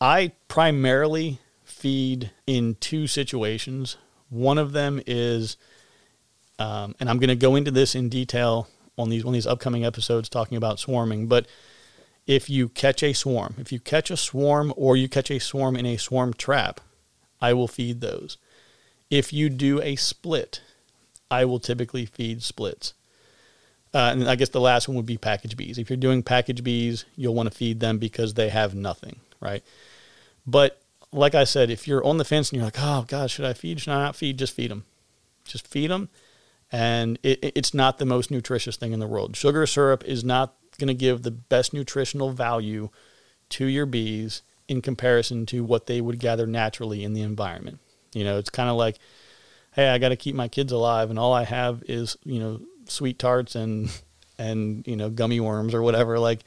I 0.00 0.32
primarily 0.48 1.40
feed 1.64 2.30
in 2.46 2.76
two 2.76 3.06
situations. 3.06 3.96
One 4.30 4.58
of 4.58 4.72
them 4.72 5.00
is, 5.06 5.56
um, 6.58 6.94
and 7.00 7.10
I'm 7.10 7.18
going 7.18 7.28
to 7.28 7.36
go 7.36 7.56
into 7.56 7.70
this 7.70 7.94
in 7.94 8.08
detail 8.08 8.68
on 8.96 9.10
these 9.10 9.24
on 9.24 9.32
these 9.32 9.46
upcoming 9.46 9.84
episodes 9.84 10.28
talking 10.28 10.56
about 10.56 10.78
swarming. 10.78 11.26
But 11.26 11.46
if 12.26 12.48
you 12.48 12.68
catch 12.68 13.02
a 13.02 13.12
swarm, 13.12 13.54
if 13.58 13.72
you 13.72 13.80
catch 13.80 14.10
a 14.10 14.16
swarm 14.16 14.72
or 14.76 14.96
you 14.96 15.08
catch 15.08 15.30
a 15.30 15.38
swarm 15.38 15.76
in 15.76 15.86
a 15.86 15.96
swarm 15.96 16.32
trap, 16.32 16.80
I 17.40 17.52
will 17.52 17.68
feed 17.68 18.00
those. 18.00 18.38
If 19.14 19.32
you 19.32 19.48
do 19.48 19.80
a 19.80 19.94
split, 19.94 20.60
I 21.30 21.44
will 21.44 21.60
typically 21.60 22.04
feed 22.04 22.42
splits. 22.42 22.94
Uh, 23.94 24.10
and 24.10 24.28
I 24.28 24.34
guess 24.34 24.48
the 24.48 24.60
last 24.60 24.88
one 24.88 24.96
would 24.96 25.06
be 25.06 25.16
package 25.16 25.56
bees. 25.56 25.78
If 25.78 25.88
you're 25.88 25.96
doing 25.96 26.24
package 26.24 26.64
bees, 26.64 27.04
you'll 27.14 27.36
want 27.36 27.48
to 27.48 27.56
feed 27.56 27.78
them 27.78 27.98
because 27.98 28.34
they 28.34 28.48
have 28.48 28.74
nothing, 28.74 29.20
right? 29.38 29.62
But 30.44 30.82
like 31.12 31.36
I 31.36 31.44
said, 31.44 31.70
if 31.70 31.86
you're 31.86 32.04
on 32.04 32.18
the 32.18 32.24
fence 32.24 32.50
and 32.50 32.56
you're 32.56 32.66
like, 32.66 32.80
oh 32.80 33.04
God, 33.06 33.30
should 33.30 33.44
I 33.44 33.52
feed? 33.52 33.78
Should 33.78 33.92
I 33.92 34.02
not 34.02 34.16
feed? 34.16 34.36
Just 34.36 34.52
feed 34.52 34.72
them. 34.72 34.84
Just 35.44 35.68
feed 35.68 35.92
them. 35.92 36.08
And 36.72 37.16
it, 37.22 37.52
it's 37.54 37.72
not 37.72 37.98
the 37.98 38.04
most 38.04 38.32
nutritious 38.32 38.74
thing 38.74 38.90
in 38.90 38.98
the 38.98 39.06
world. 39.06 39.36
Sugar 39.36 39.64
syrup 39.64 40.02
is 40.02 40.24
not 40.24 40.54
going 40.76 40.88
to 40.88 40.92
give 40.92 41.22
the 41.22 41.30
best 41.30 41.72
nutritional 41.72 42.32
value 42.32 42.88
to 43.50 43.66
your 43.66 43.86
bees 43.86 44.42
in 44.66 44.82
comparison 44.82 45.46
to 45.46 45.62
what 45.62 45.86
they 45.86 46.00
would 46.00 46.18
gather 46.18 46.48
naturally 46.48 47.04
in 47.04 47.12
the 47.12 47.22
environment. 47.22 47.78
You 48.14 48.24
know, 48.24 48.38
it's 48.38 48.50
kind 48.50 48.70
of 48.70 48.76
like, 48.76 48.98
hey, 49.72 49.88
I 49.88 49.98
got 49.98 50.10
to 50.10 50.16
keep 50.16 50.34
my 50.34 50.48
kids 50.48 50.72
alive, 50.72 51.10
and 51.10 51.18
all 51.18 51.32
I 51.32 51.44
have 51.44 51.82
is 51.88 52.16
you 52.24 52.40
know 52.40 52.60
sweet 52.86 53.18
tarts 53.18 53.54
and 53.54 53.90
and 54.38 54.86
you 54.86 54.96
know 54.96 55.10
gummy 55.10 55.40
worms 55.40 55.74
or 55.74 55.82
whatever. 55.82 56.18
Like, 56.18 56.40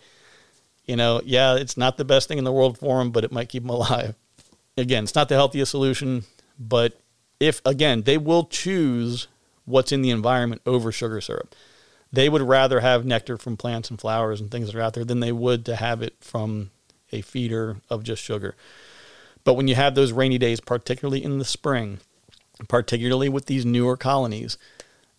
you 0.86 0.96
know, 0.96 1.22
yeah, 1.26 1.56
it's 1.56 1.78
not 1.78 1.98
the 1.98 2.06
best 2.06 2.28
thing 2.28 2.38
in 2.38 2.44
the 2.44 2.54
world 2.54 2.78
for 2.78 3.00
them, 3.00 3.12
but 3.12 3.24
it 3.24 3.32
might 3.32 3.50
keep 3.50 3.64
them 3.64 3.70
alive. 3.70 4.16
Again, 4.78 5.04
it's 5.04 5.16
not 5.16 5.30
the 5.30 5.36
healthiest 5.36 5.72
solution, 5.72 6.24
but 6.60 7.00
if 7.40 7.62
again 7.66 8.04
they 8.04 8.18
will 8.18 8.46
choose 8.46 9.28
what's 9.66 9.92
in 9.92 10.02
the 10.02 10.10
environment 10.10 10.62
over 10.66 10.92
sugar 10.92 11.22
syrup. 11.22 11.56
They 12.12 12.30
would 12.30 12.42
rather 12.42 12.80
have 12.80 13.06
nectar 13.06 13.38
from 13.38 13.58
plants 13.58 13.90
and 13.90 14.00
flowers 14.00 14.40
and 14.40 14.50
things 14.50 14.68
that 14.68 14.76
are 14.78 14.82
out 14.82 14.94
there 14.94 15.04
than 15.04 15.20
they 15.20 15.34
would 15.34 15.66
to 15.66 15.76
have 15.76 16.02
it 16.02 16.16
from 16.22 16.72
a 17.12 17.22
feeder 17.22 17.78
of 17.90 18.04
just 18.04 18.24
sugar. 18.24 18.56
But 19.48 19.54
when 19.54 19.70
you 19.70 19.76
have 19.76 19.96
those 19.96 20.12
rainy 20.12 20.38
days, 20.38 20.60
particularly 20.60 21.24
in 21.24 21.38
the 21.38 21.46
spring, 21.46 22.00
particularly 22.68 23.30
with 23.30 23.46
these 23.46 23.66
newer 23.66 23.96
colonies, 23.96 24.58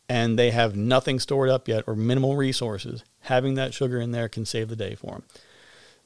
and 0.07 0.39
they 0.39 0.51
have 0.51 0.77
nothing 0.77 1.19
stored 1.19 1.49
up 1.49 1.67
yet 1.67 1.85
or 1.87 1.97
minimal 1.97 2.37
resources, 2.37 3.03
having 3.21 3.55
that 3.55 3.73
sugar 3.73 3.99
in 3.99 4.11
there 4.11 4.29
can 4.29 4.45
save 4.45 4.69
the 4.69 4.77
day 4.77 4.95
for 4.95 5.13
them. 5.13 5.23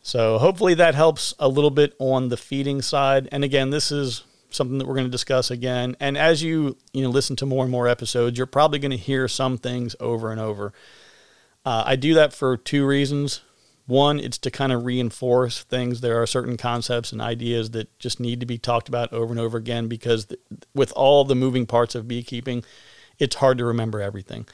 So 0.02 0.38
hopefully 0.38 0.74
that 0.74 0.94
helps 0.94 1.35
a 1.40 1.48
little 1.48 1.72
bit 1.72 1.96
on 1.98 2.28
the 2.28 2.37
feeding 2.37 2.80
side. 2.80 3.28
And 3.32 3.42
again, 3.42 3.70
this 3.70 3.90
is 3.90 4.22
something 4.50 4.78
that 4.78 4.87
we're 4.87 4.94
going 4.94 5.08
to 5.08 5.11
discuss 5.11 5.50
again. 5.50 5.96
And 5.98 6.16
as 6.16 6.44
you 6.44 6.76
you 6.92 7.02
know 7.02 7.11
listen 7.11 7.35
to 7.37 7.46
more 7.46 7.64
and 7.64 7.72
more 7.72 7.88
episodes, 7.88 8.38
you're 8.38 8.46
probably 8.46 8.78
going 8.78 8.92
to 8.92 8.96
hear 8.96 9.26
some 9.26 9.58
things 9.58 9.96
over 9.98 10.30
and 10.30 10.40
over. 10.40 10.72
Uh, 11.66 11.82
I 11.85 11.96
do 11.96 12.14
that 12.14 12.32
for 12.32 12.56
two 12.56 12.87
reasons. 12.87 13.40
One, 13.92 14.18
it's 14.18 14.38
to 14.38 14.50
kind 14.50 14.72
of 14.72 14.87
reinforce 14.87 15.64
things. 15.64 16.00
There 16.00 16.22
are 16.22 16.26
certain 16.26 16.57
concepts 16.57 17.12
and 17.12 17.20
ideas 17.20 17.72
that 17.72 17.98
just 17.98 18.20
need 18.20 18.40
to 18.40 18.46
be 18.46 18.57
talked 18.57 18.88
about 18.88 19.12
over 19.12 19.31
and 19.31 19.38
over 19.38 19.59
again 19.59 19.87
because 19.87 20.24
th- 20.24 20.40
with 20.74 20.92
all 20.92 21.24
the 21.24 21.35
moving 21.35 21.66
parts 21.66 21.94
of 21.94 22.09
beekeeping, 22.09 22.64
it's 23.18 23.37
hard 23.37 23.59
to 23.59 23.66
remember 23.66 24.00
everything. 24.00 24.48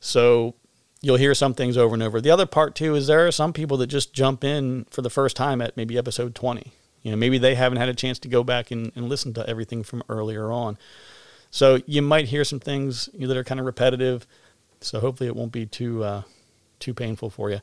So 0.00 0.54
you'll 1.02 1.18
hear 1.18 1.34
some 1.34 1.52
things 1.52 1.76
over 1.76 1.92
and 1.92 2.02
over. 2.02 2.18
The 2.18 2.30
other 2.30 2.46
part 2.46 2.74
too 2.74 2.94
is 2.94 3.06
there 3.06 3.26
are 3.26 3.30
some 3.30 3.52
people 3.52 3.76
that 3.76 3.88
just 3.88 4.14
jump 4.14 4.42
in 4.42 4.86
for 4.88 5.02
the 5.02 5.10
first 5.10 5.36
time 5.36 5.60
at 5.60 5.76
maybe 5.76 5.98
episode 5.98 6.34
20. 6.34 6.72
You 7.02 7.10
know, 7.10 7.18
maybe 7.18 7.36
they 7.36 7.56
haven't 7.56 7.76
had 7.76 7.90
a 7.90 7.94
chance 7.94 8.18
to 8.20 8.28
go 8.28 8.42
back 8.42 8.70
and, 8.70 8.90
and 8.96 9.06
listen 9.06 9.34
to 9.34 9.46
everything 9.46 9.82
from 9.82 10.02
earlier 10.08 10.50
on. 10.50 10.78
So 11.50 11.80
you 11.84 12.00
might 12.00 12.28
hear 12.28 12.42
some 12.42 12.60
things 12.60 13.10
that 13.12 13.36
are 13.36 13.44
kind 13.44 13.60
of 13.60 13.66
repetitive. 13.66 14.26
So 14.80 14.98
hopefully 14.98 15.28
it 15.28 15.36
won't 15.36 15.52
be 15.52 15.66
too 15.66 16.02
uh, 16.02 16.22
too 16.78 16.94
painful 16.94 17.28
for 17.28 17.50
you. 17.50 17.60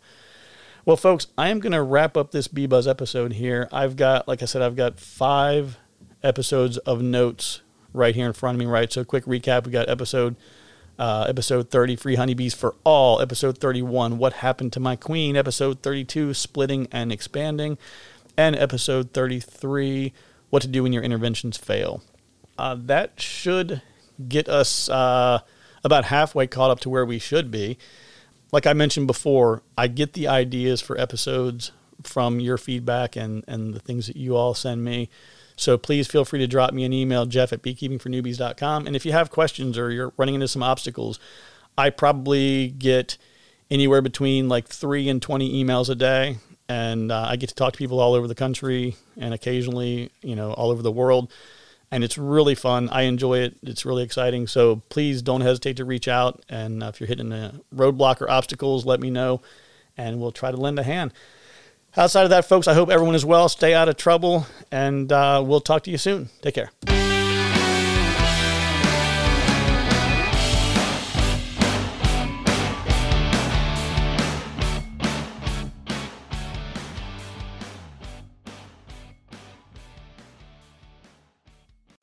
Well, 0.86 0.98
folks, 0.98 1.28
I 1.38 1.50
am 1.50 1.60
going 1.60 1.74
to 1.74 1.84
wrap 1.84 2.16
up 2.16 2.32
this 2.32 2.48
Bee 2.48 2.66
Buzz 2.66 2.88
episode 2.88 3.34
here. 3.34 3.68
I've 3.72 3.96
got, 3.96 4.28
like 4.28 4.42
I 4.42 4.46
said, 4.46 4.62
I've 4.62 4.76
got 4.76 5.00
five 5.00 5.78
episodes 6.24 6.78
of 6.80 7.02
notes 7.02 7.62
right 7.94 8.16
here 8.16 8.28
in 8.28 8.34
front 8.34 8.56
of 8.56 8.60
me. 8.60 8.66
Right, 8.66 8.92
so 8.92 9.04
quick 9.04 9.26
recap: 9.26 9.66
we 9.66 9.72
got 9.72 9.90
episode 9.90 10.36
uh, 10.98 11.26
episode 11.30 11.70
30, 11.70 11.96
Free 11.96 12.16
Honeybees 12.16 12.54
for 12.54 12.76
All. 12.84 13.22
Episode 13.22 13.58
31, 13.58 14.18
What 14.18 14.34
Happened 14.34 14.74
to 14.74 14.80
My 14.80 14.96
Queen. 14.96 15.36
Episode 15.36 15.82
32, 15.82 16.34
Splitting 16.34 16.88
and 16.92 17.12
Expanding. 17.12 17.78
And 18.38 18.56
episode 18.56 19.14
33, 19.14 20.14
What 20.50 20.62
to 20.62 20.68
Do 20.68 20.84
When 20.84 20.94
Your 20.94 21.04
Interventions 21.04 21.58
Fail. 21.58 22.02
Uh, 22.58 22.76
that 22.78 23.20
should 23.20 23.82
get 24.28 24.50
us 24.50 24.90
uh, 24.90 25.40
about 25.84 26.06
halfway 26.06 26.48
caught 26.48 26.72
up 26.72 26.82
to 26.82 26.90
where 26.90 27.06
we 27.06 27.18
should 27.18 27.50
be 27.50 27.78
like 28.52 28.66
I 28.66 28.74
mentioned 28.74 29.08
before, 29.08 29.62
I 29.78 29.88
get 29.88 30.14
the 30.14 30.28
ideas 30.28 30.82
for 30.82 31.00
episodes 31.00 31.72
from 32.04 32.40
your 32.40 32.58
feedback 32.58 33.16
and, 33.16 33.44
and 33.48 33.74
the 33.74 33.80
things 33.80 34.08
that 34.08 34.16
you 34.16 34.36
all 34.36 34.54
send 34.54 34.84
me. 34.84 35.10
So 35.56 35.78
please 35.78 36.08
feel 36.08 36.24
free 36.24 36.40
to 36.40 36.48
drop 36.48 36.74
me 36.74 36.86
an 36.86 36.94
email, 36.94 37.26
jeff 37.26 37.52
at 37.52 37.62
beekeepingfornewbies.com. 37.62 38.88
And 38.88 38.96
if 38.96 39.06
you 39.06 39.12
have 39.12 39.30
questions 39.30 39.78
or 39.78 39.92
you're 39.92 40.14
running 40.18 40.36
into 40.36 40.48
some 40.48 40.64
obstacles, 40.64 41.20
I 41.78 41.90
probably 41.90 42.70
get 42.70 43.18
anywhere 43.70 44.02
between 44.02 44.48
like 44.48 44.68
three 44.70 45.10
and 45.10 45.22
20 45.22 45.64
emails 45.64 45.90
a 45.90 45.96
day. 45.96 46.38
And 46.70 47.12
uh, 47.12 47.26
I 47.30 47.36
get 47.36 47.50
to 47.50 47.56
talk 47.56 47.74
to 47.74 47.78
people 47.78 48.00
all 48.00 48.14
over 48.14 48.28
the 48.28 48.36
country 48.36 48.96
and 49.18 49.34
occasionally, 49.34 50.12
you 50.22 50.36
know, 50.36 50.54
all 50.54 50.72
over 50.72 50.82
the 50.82 50.92
world. 50.92 51.32
And 51.92 52.04
it's 52.04 52.18
really 52.18 52.56
fun. 52.56 52.90
I 52.90 53.04
enjoy 53.04 53.40
it. 53.40 53.58
It's 53.64 53.86
really 53.86 54.04
exciting. 54.04 54.48
So 54.48 54.82
please 54.90 55.22
don't 55.22 55.42
hesitate 55.42 55.78
to 55.78 55.86
reach 55.86 56.08
out. 56.08 56.44
And 56.50 56.84
if 56.84 57.00
you're 57.00 57.08
hitting 57.08 57.32
a 57.32 57.60
roadblock 57.76 58.22
or 58.22 58.30
obstacles, 58.30 58.86
let 58.86 59.00
me 59.00 59.10
know, 59.10 59.42
and 59.98 60.20
we'll 60.20 60.32
try 60.32 60.52
to 60.52 60.58
lend 60.58 60.80
a 60.80 60.84
hand. 60.84 61.14
Outside 61.98 62.24
of 62.24 62.30
that, 62.30 62.46
folks, 62.46 62.68
I 62.68 62.76
hope 62.76 62.90
everyone 62.90 63.16
is 63.16 63.26
well. 63.26 63.50
Stay 63.50 63.74
out 63.74 63.90
of 63.90 63.98
trouble, 63.98 64.46
and 64.72 65.12
uh, 65.12 65.44
we'll 65.46 65.60
talk 65.60 65.84
to 65.84 65.92
you 65.92 65.98
soon. 65.98 66.30
Take 66.42 66.54
care. 66.54 67.09